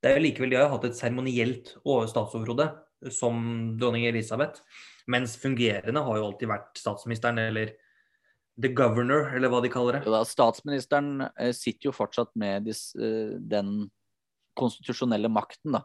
[0.00, 2.70] det er jo likevel, de har hatt et seremonielt over- statsoverhode
[3.12, 4.62] som dronning Elisabeth.
[5.06, 7.74] Mens fungerende har jo alltid vært statsministeren, eller
[8.60, 10.06] the governor, eller hva de kaller det.
[10.06, 13.90] Jo da, statsministeren eh, sitter jo fortsatt med eh, den
[14.60, 15.84] konstitusjonelle makten, da.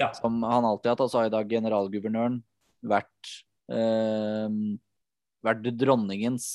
[0.00, 0.10] Ja.
[0.16, 1.04] Som han alltid har hatt.
[1.06, 2.40] Altså har i dag generalguvernøren
[2.88, 3.32] vært
[3.72, 4.58] eh,
[5.44, 6.48] vært dronningens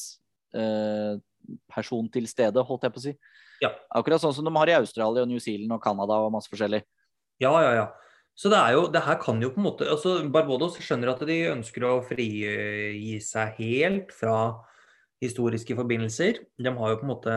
[0.56, 1.20] eh,
[1.72, 3.16] person til stede, holdt jeg på å si.
[3.64, 3.72] Ja.
[3.96, 6.84] Akkurat sånn som de har i Australia og New Zealand og Canada og masse forskjellig.
[7.44, 7.88] Ja, ja, ja.
[8.36, 11.22] Så det er jo, det her kan jo på en måte altså Barbados skjønner at
[11.30, 14.38] de ønsker å frigi seg helt fra
[15.22, 16.42] historiske forbindelser.
[16.58, 17.36] De har jo på en måte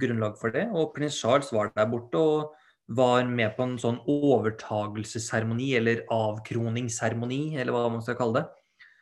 [0.00, 0.64] grunnlag for det.
[0.72, 2.56] Og prins Charles var der borte og
[2.88, 8.46] var med på en sånn overtagelsesseremoni, eller avkroningsseremoni, eller hva man skal kalle det.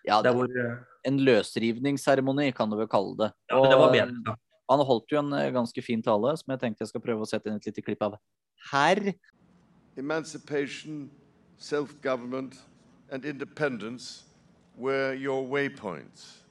[0.07, 3.31] Ja, det, hvor eh, En løsrivningsseremoni, kan du vel kalle det.
[3.51, 4.22] Ja, men det var bedre.
[4.27, 4.35] da.
[4.70, 7.31] Han holdt jo en eh, ganske fin tale, som jeg tenkte jeg skal prøve å
[7.31, 8.16] sette inn et lite klipp av
[8.72, 9.12] her.
[9.96, 11.11] Emancipation,
[11.57, 12.59] self government,
[13.11, 14.25] and independence
[14.77, 16.42] were your waypoints.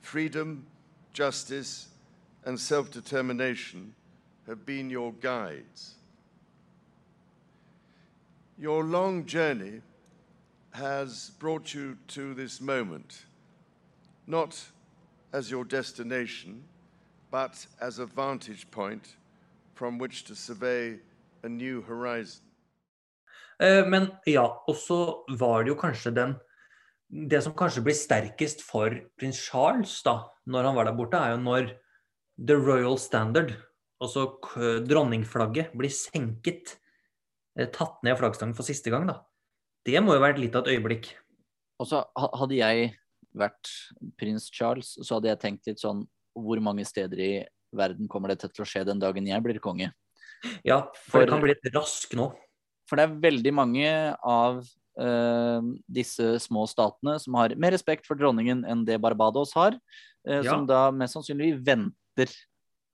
[0.00, 0.64] Freedom,
[1.12, 1.88] justice,
[2.44, 3.94] and self determination
[4.46, 5.96] have been your guides.
[8.56, 9.82] Your long journey
[10.72, 13.26] has brought you to this moment,
[14.26, 14.54] not
[15.32, 16.62] as your destination,
[17.32, 19.16] but as a vantage point
[19.74, 21.00] from which to survey
[21.42, 22.44] a new horizon.
[23.60, 26.34] Eh, Men ja, og så var det jo kanskje den
[27.30, 31.30] Det som kanskje blir sterkest for prins Charles da, når han var der borte, er
[31.30, 31.68] jo når
[32.38, 33.52] the royal standard,
[34.00, 34.24] altså
[34.88, 36.78] dronningflagget, blir senket.
[37.58, 39.20] Eh, Tatt ned flaggstangen for siste gang, da.
[39.84, 41.10] Det må jo være litt av et øyeblikk.
[41.82, 42.92] Og så hadde jeg
[43.34, 43.70] vært
[44.20, 46.04] prins Charles, så hadde jeg tenkt litt sånn
[46.38, 47.32] Hvor mange steder i
[47.74, 49.92] verden kommer dette til å skje den dagen jeg blir konge?
[50.66, 52.32] Ja, for, For- det kan bli litt rask nå.
[52.88, 53.90] For det er veldig mange
[54.20, 54.58] av
[55.00, 59.72] uh, disse små statene som har mer respekt for dronningen enn det Barbados har,
[60.28, 60.50] uh, Ja.
[60.50, 62.28] som da mest sannsynlig venter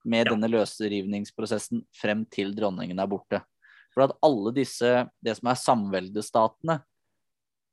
[0.04, 0.32] med Ja.
[0.34, 3.42] denne løsrivningsprosessen frem til dronningen er borte.
[3.94, 4.90] For at alle disse,
[5.24, 6.76] det som er samveldestatene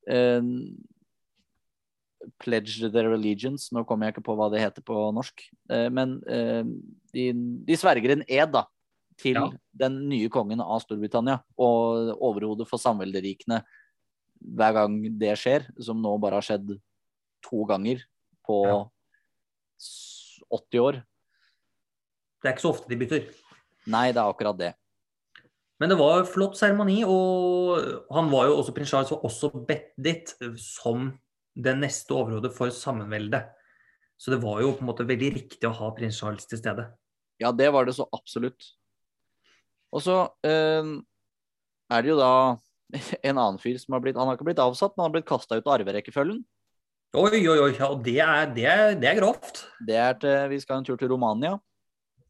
[0.10, 0.41] eh,
[2.41, 6.17] Pledged their allegiance, nå kommer jeg ikke på hva det heter på norsk, eh, men
[6.27, 6.65] eh,
[7.13, 7.27] de,
[7.67, 8.65] de sverger en ed da,
[9.21, 9.45] til Ja.
[9.86, 13.62] den nye kongen av Storbritannia og overhodet for samvelderikene
[14.41, 16.75] hver gang det skjer, som nå bare har skjedd
[17.47, 18.03] to ganger
[18.45, 18.82] på Ja.
[20.58, 20.99] 80 år.
[22.41, 23.25] Det er ikke så ofte de bytter.
[23.88, 24.73] Nei, det er akkurat det.
[25.78, 29.52] Men det var en flott seremoni, og han var jo også, prins Charles var også
[29.68, 31.12] bedt dit som
[31.58, 33.52] det neste overhodet for sammenveldet.
[34.18, 36.88] Så det var jo på en måte veldig riktig å ha prins Charles til stede.
[37.42, 38.72] Ja, det var det så absolutt.
[39.94, 40.90] Og så eh,
[41.94, 42.32] er det jo da
[43.28, 45.30] en annen fyr som har blitt Han har ikke blitt avsatt, men han har blitt
[45.30, 46.42] kasta ut av arverekkefølgen.
[47.18, 49.63] Oi, oi, oi, ja, det er, det, er, det er grovt.
[49.88, 51.56] Det er til, Vi skal en tur til Romania.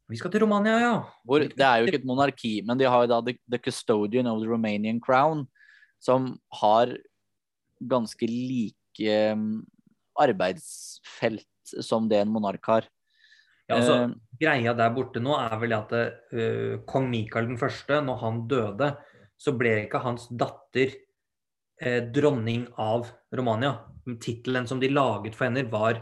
[0.08, 0.92] Vi skal til Romania, ja.
[1.28, 4.28] Hvor, det er jo ikke et monarki, men de har jo da the, the custodian
[4.30, 5.44] of the Romanian crown,
[6.00, 6.94] som har
[7.78, 9.66] ganske like um,
[10.18, 11.46] arbeidsfelt
[11.84, 12.88] som det en monark har.
[13.68, 18.00] ja altså, Eh, greia der borte nå er vel at uh, kong Mikael den første,
[18.00, 18.94] når han døde,
[19.38, 20.94] så ble ikke hans datter
[21.84, 23.76] uh, dronning av Romania.
[24.24, 26.00] Tittelen som de laget for henne, var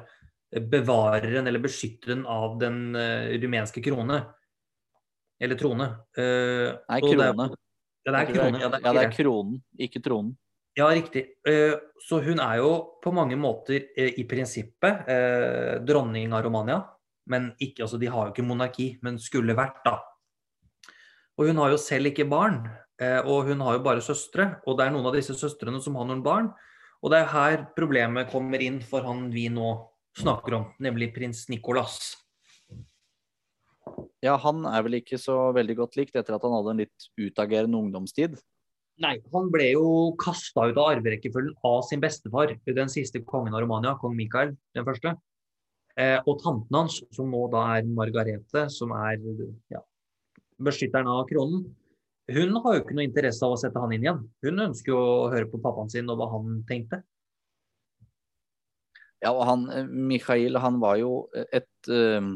[0.60, 4.22] bevareren eller beskytteren av den uh, rumenske krone.
[5.42, 5.90] Eller trone.
[6.16, 7.50] Uh, Nei, krone.
[8.06, 8.60] ja, det er krone.
[8.62, 10.34] Ja, det, ja, det er kronen, ikke tronen.
[10.76, 11.24] Ja, riktig.
[11.48, 12.72] Uh, så hun er jo
[13.04, 15.06] på mange måter i prinsippet
[15.88, 16.82] dronning av Romania.
[17.26, 19.98] Men ikke, altså, de har jo ikke monarki, men skulle vært, da.
[21.36, 22.62] Og hun har jo selv ikke barn.
[23.02, 25.98] Eh, og hun har jo bare søstre, og det er noen av disse søstrene som
[26.00, 26.48] har noen barn.
[27.04, 29.74] Og det er her problemet kommer inn for han vi nå
[30.16, 32.16] snakker om, nemlig prins Nicolas.
[34.24, 37.08] Ja, han er vel ikke så veldig godt likt etter at han hadde en litt
[37.20, 38.36] utagerende ungdomstid?
[39.04, 39.86] Nei, han ble jo
[40.20, 44.86] kasta ut av arverekkefølgen av sin bestefar, den siste kongen av Romania, kong Mikael den
[44.88, 45.12] første.
[46.00, 49.20] Eh, og tanten hans, som nå da er Margarete, som er
[49.72, 49.82] ja,
[50.60, 51.66] beskytteren av kronen,
[52.32, 54.24] hun har jo ikke noe interesse av å sette han inn igjen.
[54.42, 57.04] Hun ønsker jo å høre på pappaen sin og hva han tenkte.
[59.24, 62.32] Ja, og han, eh, Mikhail han var jo et, eh,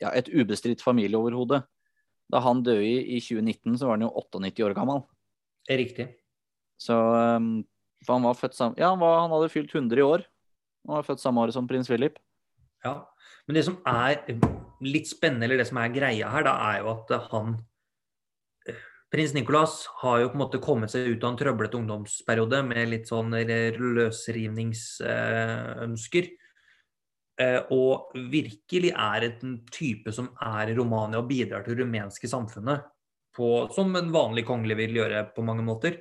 [0.00, 1.62] ja, et ubestridt familieoverhode.
[2.32, 5.02] Da han døde i 2019, så var han jo 98 år gammel.
[5.66, 6.06] Det er riktig.
[6.80, 7.64] Så eh,
[8.04, 10.24] for han var født sammen Ja, han, var, han hadde fylt 100 i år.
[10.86, 12.18] Han var født samme året som prins Philip.
[12.84, 13.00] Ja,
[13.46, 14.20] men det som er
[14.84, 17.56] litt spennende, eller det som er greia her, da er jo at han
[19.14, 22.90] Prins Nicolas har jo på en måte kommet seg ut av en trøblete ungdomsperiode med
[22.90, 26.26] litt sånn løsrivningsønsker.
[27.38, 32.26] Eh, og virkelig er en type som er i Romania og bidrar til det rumenske
[32.30, 32.78] samfunnet.
[33.38, 35.92] På, som en vanlig kongelig vil gjøre på mange måter.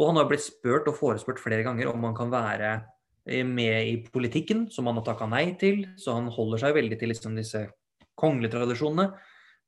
[0.00, 2.70] Og han har blitt spurt og forespurt flere ganger om han kan være
[3.28, 5.84] eh, med i politikken, som han har takka nei til.
[6.00, 7.68] Så han holder seg veldig til liksom disse
[8.16, 9.12] kongelige tradisjonene.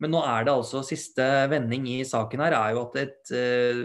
[0.00, 3.80] Men nå er det altså siste vending i saken her er jo at et, eh,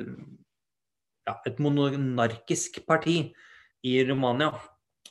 [1.27, 3.17] ja, et monarkisk parti
[3.85, 4.49] i Romania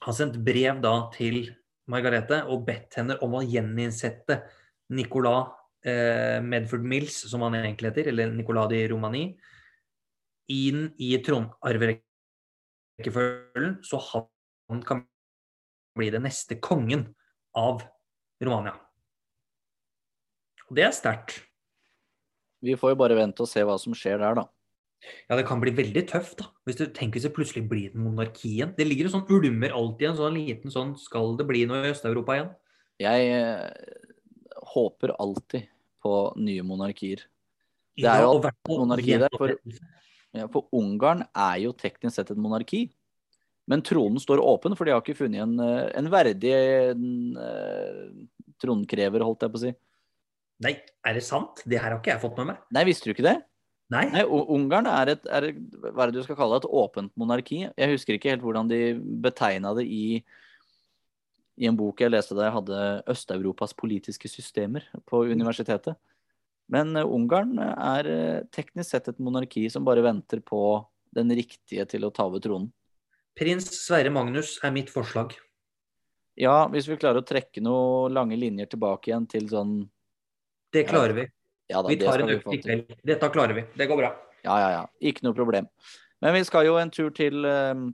[0.05, 1.37] har sendt brev da til
[1.91, 4.35] Margarete og bedt henne om å gjeninnsette
[4.97, 5.45] Nicolas
[5.85, 9.25] eh, Medford Mills, som han egentlig heter, eller Nicolas de Romani,
[10.53, 15.05] inn i tronarverekkefølgen, så han kan
[15.97, 17.15] bli den neste kongen
[17.57, 17.83] av
[18.45, 18.84] Romania.
[20.71, 21.41] Og det er sterkt.
[22.65, 24.47] Vi får jo bare vente og se hva som skjer der, da.
[25.29, 26.49] Ja, det kan bli veldig tøft, da.
[26.65, 28.73] Hvis du tenker hvis det plutselig blir en monarki igjen.
[28.77, 31.93] Det ligger en sånn ulmer alltid en sånn liten sånn Skal det bli noe i
[31.93, 32.51] Øst-Europa igjen?
[33.03, 33.69] Jeg eh,
[34.73, 35.69] håper alltid
[36.05, 37.25] på nye monarkier.
[37.99, 39.57] Det er jo ja, monarki der, for-
[40.35, 42.89] Ja, for Ungarn er jo teknisk sett et monarki.
[43.71, 47.05] Men tronen står åpen, for de har ikke funnet en, eh, en verdig en,
[47.39, 48.29] en,
[48.61, 49.73] tronkrever, holdt jeg på å si.
[50.65, 51.61] Nei, er det sant?
[51.69, 52.63] Det her har ikke jeg fått med meg.
[52.75, 53.37] Nei, visste du ikke det?
[53.93, 54.07] Nei.
[54.15, 55.51] Nei, Ungarn er et, er
[55.85, 57.61] hva er det du skal kalle det, et åpent monarki.
[57.69, 58.81] Jeg husker ikke helt hvordan de
[59.23, 60.23] betegna det i,
[61.61, 62.81] i en bok jeg leste da jeg hadde
[63.13, 65.99] Øst-Europas politiske systemer på universitetet.
[66.73, 70.63] Men eh, Ungarn er eh, teknisk sett et monarki som bare venter på
[71.15, 72.71] den riktige til å ta over tronen.
[73.37, 75.35] Prins Sverre Magnus er mitt forslag.
[76.39, 79.75] Ja, hvis vi klarer å trekke noen lange linjer tilbake igjen til sånn
[80.75, 81.27] Det klarer vi.
[81.71, 82.97] Ja da, Vi tar en økt i kveld.
[83.07, 83.65] Dette klarer vi.
[83.79, 84.11] Det går bra.
[84.45, 84.83] Ja, ja, ja.
[85.01, 85.69] Ikke noe problem.
[86.25, 87.87] Men vi skal jo en tur til eh,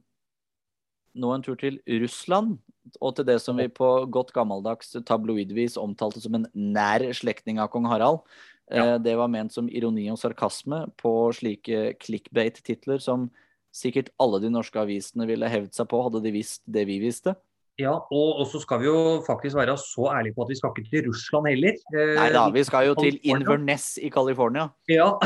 [1.21, 2.59] Nå en tur til Russland.
[3.03, 7.69] Og til det som vi på godt gammeldags tabloidvis omtalte som en nær slektning av
[7.71, 8.25] kong Harald.
[8.71, 8.97] Ja.
[9.03, 13.29] Det var ment som ironi og sarkasme på slike clickbait-titler som
[13.75, 17.35] sikkert alle de norske avisene ville hevd seg på, hadde de visst det vi visste.
[17.81, 20.90] Ja, og, så skal vi jo faktisk være så ærlige på at vi skal ikke
[20.90, 21.79] til Russland heller.
[21.95, 24.66] Eh, Nei da, vi skal jo til Inverness i California.
[24.90, 25.14] Ja,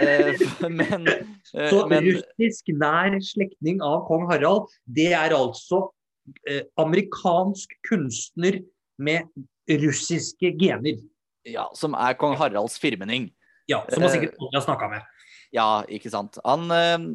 [0.00, 5.82] Eh, Men, eh, Så men russisk nær slektning av kong Harald, det er altså
[6.48, 8.62] eh, amerikansk kunstner
[8.98, 9.28] med
[9.68, 10.98] russiske gener.
[11.46, 13.30] ja, som er kong Haralds firmenning.
[13.68, 15.02] Ja, Som man Eh, sikkert aldri har snakka med.
[15.52, 16.38] Ja, ikke sant.
[16.44, 16.68] Han,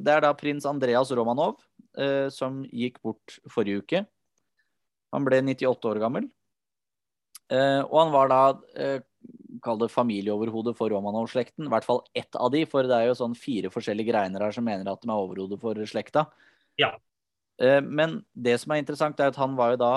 [0.03, 1.57] det er da prins Andreas Romanov
[2.31, 4.01] som gikk bort forrige uke.
[5.15, 6.27] Han ble 98 år gammel.
[7.53, 8.41] Eh, og han var da
[8.79, 9.01] eh,
[9.63, 11.65] Kall det familieoverhode for Romanov-slekten.
[11.65, 14.53] I hvert fall ett av de, for det er jo sånn fire forskjellige greiner her
[14.53, 16.25] som mener at de er overhode for slekta.
[16.81, 16.91] Ja.
[17.61, 19.93] Eh, men det som er interessant, er at han var jo da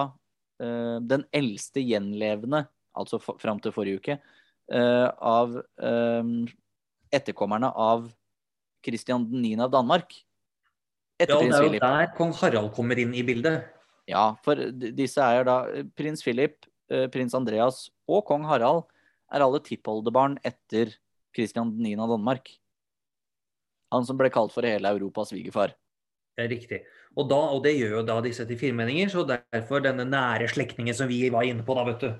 [0.62, 2.64] eh, den eldste gjenlevende,
[2.98, 4.18] altså fram til forrige uke,
[4.72, 6.32] eh, av eh,
[7.18, 8.08] etterkommerne av
[8.84, 9.56] Christian 9.
[9.66, 10.14] av Danmark.
[11.18, 13.66] Etter Ja, og det er jo der kong Harald kommer inn i bildet.
[14.08, 18.86] Ja, for disse er da eh, prins Philip, eh, prins Andreas og kong Harald
[19.28, 20.94] er alle tippoldebarn etter
[21.36, 21.92] Christian 9.
[22.00, 22.48] av Danmark.
[23.92, 25.74] Han som ble kalt for hele Europas svigerfar.
[26.38, 26.82] Ja, riktig.
[27.16, 30.96] Og, da, og det gjør jo da disse til firmenninger, så derfor denne nære slektningen
[30.96, 32.10] som vi var inne på, da, vet du.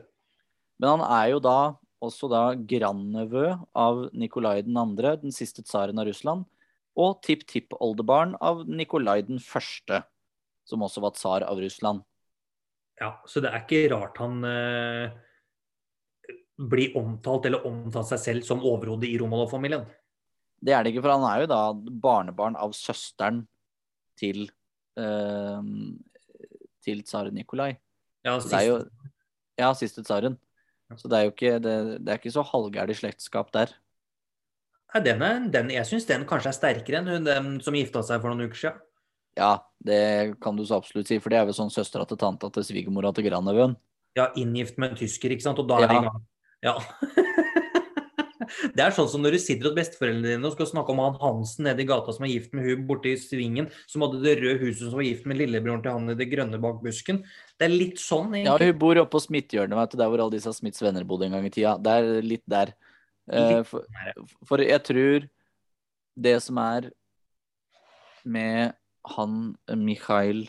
[0.82, 1.58] Men han er jo da
[2.04, 6.44] også da grandnevø av Nikolai 2., den siste tsaren av Russland,
[6.98, 10.02] og tipp-tipp-oldebarn av Nikolai den første,
[10.68, 12.04] som også var tsar av Russland.
[12.98, 15.14] Ja, så det er ikke rart han eh,
[16.58, 19.86] blir omtalt eller omtalt seg selv som overhode i Romanov-familien.
[20.58, 21.62] Det er det ikke, for han er jo da
[22.02, 23.44] barnebarn av søsteren
[24.18, 24.48] til
[24.98, 25.68] eh,
[26.88, 27.76] til tsar Nikolai.
[28.26, 28.80] Ja, siste, jo
[29.58, 30.38] Ja, siste tsaren.
[30.96, 33.74] Så det er jo ikke, det, det er ikke så halvgærent slektskap der.
[34.94, 38.00] Nei, den er, den, jeg syns den kanskje er sterkere enn hun den som gifta
[38.06, 38.78] seg for noen uker siden.
[39.38, 39.52] Ja,
[39.86, 40.00] det
[40.42, 43.12] kan du så absolutt si, for det er vel sånn søstera til tanta til svigermora
[43.14, 43.76] til grandnevøen.
[44.18, 45.60] Ja, inngift med en tysker, ikke sant.
[45.62, 46.10] Og da er vi i Ja.
[46.10, 46.24] gang.
[46.66, 46.76] Ja.
[48.74, 51.16] Det er sånn som når du sitter hos besteforeldrene dine og skal snakke om han
[51.20, 54.36] Hansen nede i gata som er gift med hun borte i svingen, som hadde det
[54.40, 57.20] røde huset som var gift med lillebroren til han i det grønne bak busken.
[57.60, 58.48] Det er litt sånn, egentlig.
[58.48, 61.28] Ja, hun bor oppe på Smithhjørnet, vet du, der hvor alle disse Smiths venner bodde
[61.28, 61.74] en gang i tida.
[61.82, 62.72] Det er litt der.
[63.28, 63.84] Eh, for,
[64.48, 65.28] for jeg tror
[66.28, 66.88] det som er
[68.24, 68.77] med
[69.16, 70.46] han eh, Mikhail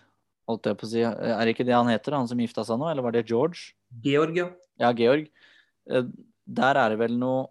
[0.49, 2.79] Holdt jeg på å si Er det ikke det han heter, han som gifta seg
[2.81, 3.75] nå, eller var det George?
[4.01, 4.47] Georg, ja.
[4.81, 5.27] Ja, Georg.
[5.89, 6.07] Eh,
[6.49, 7.47] Der er det vel noe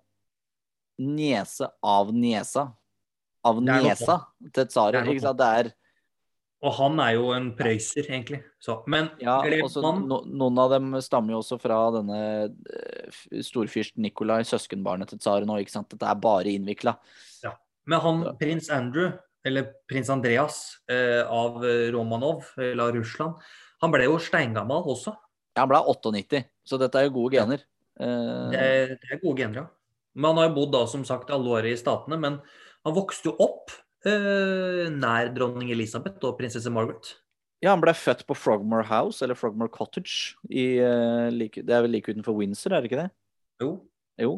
[0.99, 2.73] niese av niesa.
[3.47, 4.17] Av niesa
[4.51, 5.39] til noe Ikke sant?
[5.39, 5.71] Det er
[6.67, 8.41] Og han er jo en prøyser, egentlig.
[8.59, 12.19] Så, men Ja, også, no, noen av dem stammer jo også fra denne
[12.51, 15.93] eh, storfyrst Nikolai, søskenbarnet til tsaren òg, ikke sant.
[15.95, 16.99] Dette er bare innvikla.
[17.89, 19.15] Men han prins Andrew,
[19.49, 20.61] eller prins Andreas
[20.93, 21.59] eh, av
[21.95, 23.41] Romanov, eller av Russland,
[23.83, 25.15] han ble jo steingammal også.
[25.57, 27.65] Ja, han ble 98, så dette er jo gode gener.
[27.99, 29.67] Eh, Det er, det er gode gener, ja.
[30.19, 32.17] Men han har jo bodd da, som sagt, alle året i Statene.
[32.19, 32.41] Men
[32.87, 33.71] han vokste jo opp
[34.09, 37.13] eh, nær dronning Elisabeth og prinsesse Margaret.
[37.63, 40.35] ja, han ble født på Frogmore House, eller Frogmore Cottage.
[40.51, 43.11] I, eh, like, det er vel like utenfor Windsor, er det ikke det?
[43.63, 43.71] Jo.
[44.19, 44.33] Jo.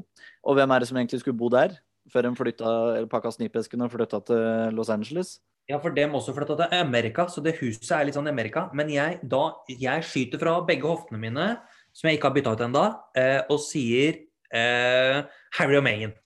[0.44, 1.78] Og hvem er det som egentlig skulle bo der?
[2.11, 5.36] Før de flytta, eller pakka snipesken og flytta til Los Angeles?
[5.70, 8.66] Ja, for dem også flytta til Amerika, så det huset er litt sånn Amerika.
[8.74, 11.52] Men jeg, da, jeg skyter fra begge hoftene mine,
[11.94, 12.82] som jeg ikke har bytta ut ennå,
[13.20, 15.20] eh, og sier eh,
[15.58, 16.16] Harry og Meghan.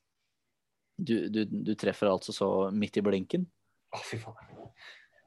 [0.96, 3.44] Du, du, du treffer altså så midt i blinken.
[3.92, 4.50] Å, fy faen.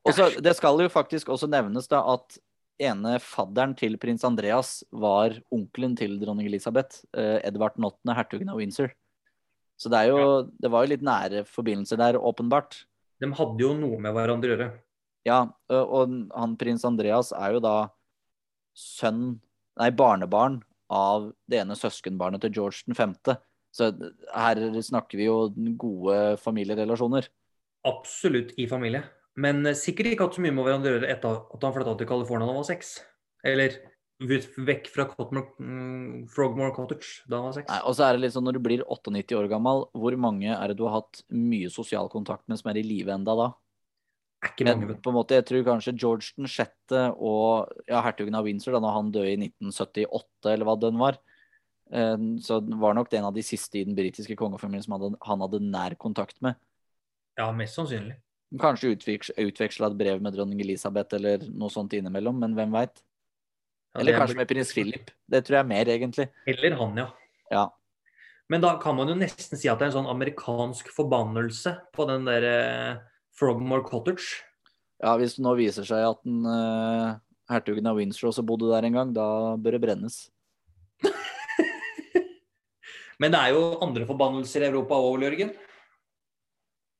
[0.07, 2.37] Også, det skal jo faktisk også nevnes da at
[2.79, 8.53] ene fadderen til prins Andreas var onkelen til dronning Elisabeth, eh, Edvard den 8., hertugen
[8.53, 8.93] av Windsor.
[9.77, 12.79] Så det, jo, det var jo litt nære forbindelser der, åpenbart.
[13.21, 14.69] De hadde jo noe med hverandre å gjøre.
[15.27, 15.41] Ja,
[15.73, 17.75] og han prins Andreas er jo da
[18.77, 19.37] sønn,
[19.77, 20.61] nei, barnebarn
[20.93, 23.15] av det ene søskenbarnet til George den 5.
[23.75, 23.91] Så
[24.31, 27.27] her snakker vi jo gode familierelasjoner.
[27.87, 29.03] Absolutt i familie.
[29.37, 32.09] Men sikkert ikke hatt så mye med hverandre å gjøre etter at han flytta til
[32.09, 32.95] California da han var seks.
[33.45, 33.75] Eller
[34.19, 37.69] vekk fra Cotmore, mm, Frogmore Cottage da han var seks.
[37.85, 40.71] Og så er det litt sånn når du blir 98 år gammel, hvor mange er
[40.71, 43.47] det du har hatt mye sosial kontakt med som er i live enda da?
[44.43, 46.93] Er ikke mange, Men, på en måte, jeg tror kanskje George den 6.
[47.13, 51.17] og ja, hertugen av Windsor, da når han døde i 1978, eller hva den var,
[51.91, 55.15] eh, så var nok det en av de siste i den britiske kongefamilien som hadde,
[55.25, 56.57] han hadde nær kontakt med.
[57.37, 58.17] Ja, mest sannsynlig.
[58.61, 63.01] Kanskje utveks, utveksla et brev med dronning Elisabeth eller noe sånt innimellom, men hvem veit?
[63.95, 65.11] Eller er- kanskje med prins Philip.
[65.29, 66.29] Det tror jeg er mer, egentlig.
[66.47, 67.07] Eller han, ja.
[67.51, 67.69] Ja.
[68.49, 72.07] Men da kan man jo nesten si at det er en sånn amerikansk forbannelse på
[72.07, 72.97] den der eh,
[73.35, 74.43] Frogmore Cottage.
[75.03, 77.15] ja, hvis det nå viser seg at den, eh,
[77.51, 80.29] hertugen av Windsor også bodde der en gang, da bør det brennes.
[83.19, 85.53] Men det er jo andre forbannelser i Europa òg, Jørgen.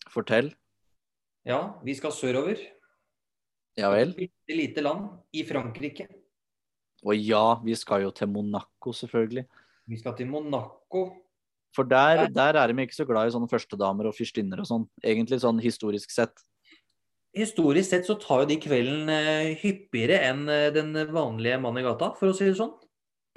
[0.10, 0.50] Fortell.
[1.48, 2.58] Ja, vi skal sørover.
[3.78, 4.16] Ja vel.
[4.18, 6.08] Et lite land i Frankrike.
[7.06, 9.45] Og ja, vi skal jo til Monaco, selvfølgelig.
[9.88, 11.06] Vi skal til Monaco.
[11.76, 14.86] For der, der er de ikke så glad i sånne førstedamer og fyrstinner og sånn.
[15.06, 16.34] Egentlig sånn historisk sett.
[17.38, 21.86] Historisk sett så tar jo de kvelden eh, hyppigere enn eh, den vanlige mannen i
[21.86, 22.74] gata, for å si det sånn.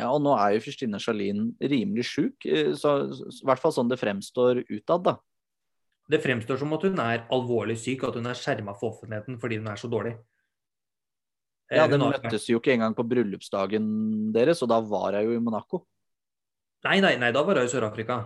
[0.00, 3.74] Ja, og nå er jo fyrstinne Charlene rimelig sjuk, eh, så, så, i hvert fall
[3.76, 5.18] sånn det fremstår utad, da.
[6.10, 9.36] Det fremstår som at hun er alvorlig syk, og at hun er skjerma for offentligheten
[9.42, 10.16] fordi hun er så dårlig.
[11.70, 15.42] Ja, det møttes jo ikke engang på bryllupsdagen deres, og da var jeg jo i
[15.42, 15.84] Monaco.
[16.84, 18.16] Nei, nei, nei, da var jeg i Sør-Afrika.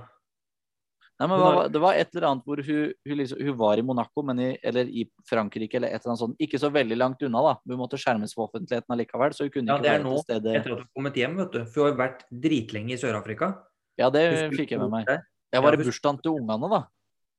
[1.20, 3.82] Nei, men var- Det var et eller annet hvor hun, hun, liksom, hun var i
[3.82, 6.36] Monaco, men i, eller i Frankrike eller et eller annet sånt.
[6.40, 7.54] Ikke så veldig langt unna, da.
[7.68, 10.54] Hun måtte skjermes for offentligheten allikevel, så hun kunne Ja, ikke være nå, til stede.
[10.56, 11.64] etter at hun har kommet hjem, vet du.
[11.66, 13.58] For hun har vært dritlenge i Sør-Afrika.
[13.98, 15.06] Ja, det Hun fikk jeg med meg.
[15.52, 16.86] Jeg var i bursdagen til ungene, da.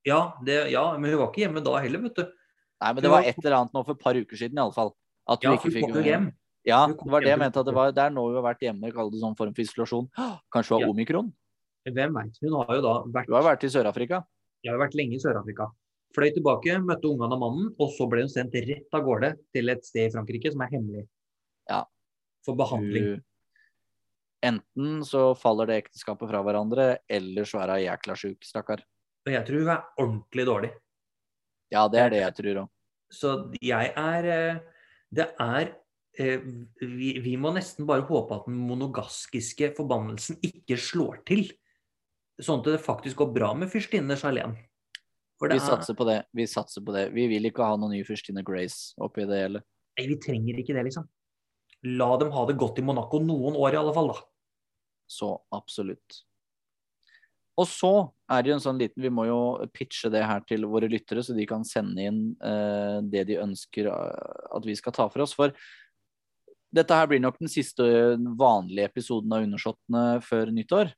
[0.05, 2.23] Ja, det, ja, men hun var ikke hjemme da heller, vet du.
[2.81, 4.93] Nei, men det var var- et eller annet nå for et par uker siden, iallfall.
[5.27, 6.31] At du Ja, ikke fikk jo hjem.
[6.65, 7.59] Ja, det var det jeg mente.
[7.59, 9.61] at det var Det er nå vi har vært hjemme, kall det sånn form for
[9.61, 10.09] isolasjon.
[10.53, 10.87] Kanskje var Ja.
[10.89, 11.33] omikron?
[11.85, 12.37] Hvem veit.
[12.41, 14.23] Hun har jo da vært Du har vært i Sør-Afrika.
[14.63, 15.67] Jeg har vært lenge i Sør-Afrika.
[16.15, 19.69] Fløy tilbake, møtte ungene og mannen, og så ble hun sendt rett av gårde til
[19.69, 21.07] et sted i Frankrike som er hemmelig.
[21.69, 21.83] Ja.
[22.45, 23.17] For behandling.
[23.17, 23.21] Du,
[24.45, 28.83] enten så faller det ekteskapet fra hverandre, eller så er hun jækla sjuk, stakkar.
[29.27, 30.71] Og jeg tror hun er ordentlig dårlig.
[31.73, 32.69] Ja, det er det jeg tror òg.
[33.11, 34.59] Så jeg er eh,
[35.15, 35.69] Det er
[36.19, 36.45] eh,
[36.81, 41.47] vi, vi må nesten bare håpe at den monogaskiske forbannelsen ikke slår til.
[42.41, 44.59] Sånn at det faktisk går bra med fyrstinne Charlene.
[45.41, 46.21] Vi er, satser på det.
[46.35, 47.09] Vi satser på det.
[47.15, 49.61] Vi vil ikke ha noen ny fyrstinne Grace oppi det hele.
[49.99, 51.07] nei, vi trenger ikke det, liksom.
[51.99, 54.23] La dem ha det godt i Monaco noen år i alle fall, da.
[55.11, 56.24] Så absolutt.
[57.55, 57.93] Og så
[58.31, 59.39] er det jo en sånn liten Vi må jo
[59.71, 63.89] pitche det her til våre lyttere, så de kan sende inn eh, det de ønsker
[63.91, 65.35] eh, at vi skal ta for oss.
[65.37, 65.55] For
[66.75, 67.85] dette her blir nok den siste
[68.35, 70.91] vanlige episoden av Undersåttene før nyttår.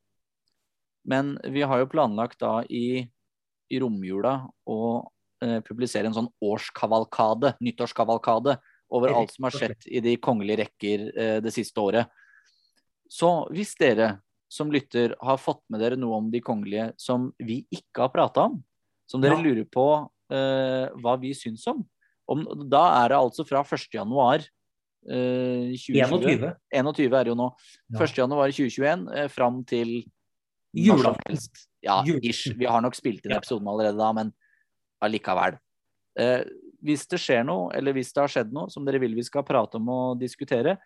[1.08, 3.04] Men vi har jo planlagt da i,
[3.70, 4.80] i romjula å
[5.44, 11.06] eh, publisere en sånn årskavalkade, nyttårskavalkade, over alt som har skjedd i de kongelige rekker
[11.12, 12.08] eh, det siste året.
[13.08, 14.16] Så hvis dere
[14.48, 18.46] som lytter har fått med dere noe om de kongelige som vi ikke har prata
[18.48, 18.58] om,
[19.08, 19.42] som dere Ja.
[19.44, 19.86] lurer på
[20.32, 21.84] eh, hva vi syns om,
[22.28, 23.88] om Da er det altså fra 1.
[23.94, 24.42] januar
[25.08, 25.94] eh, 2020.
[25.94, 26.54] 21.
[26.74, 27.48] 21 er det jo nå.
[27.92, 28.02] Ja.
[28.04, 28.18] 1.
[28.18, 30.02] januar 2021 eh, fram til
[30.76, 31.38] Julaften.
[31.82, 32.52] Ja, ish.
[32.58, 34.32] Vi har nok spilt inn episoden allerede da, men
[35.00, 35.56] allikevel.
[36.18, 36.42] Eh,
[36.84, 39.46] hvis det skjer noe, eller hvis det har skjedd noe som dere vil vi skal
[39.48, 40.76] prate om og diskutere,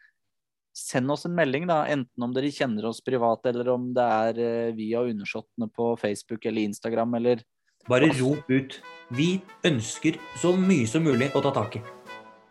[0.76, 4.42] send oss en melding, da, enten om dere kjenner oss privat, eller om det er
[4.42, 7.44] eh, via undersåttene på Facebook eller Instagram, eller
[7.90, 8.76] Bare rop ut.
[9.10, 11.82] Vi ønsker så mye som mulig å ta tak i.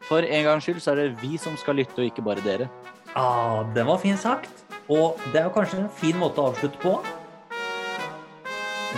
[0.04, 2.68] For en gangs skyld så er det vi som skal lytte, og ikke bare dere.
[3.16, 4.66] Ah, den var fint sagt.
[4.92, 6.98] Og det er jo kanskje en fin måte å avslutte på.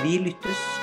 [0.02, 0.83] Vi lyttes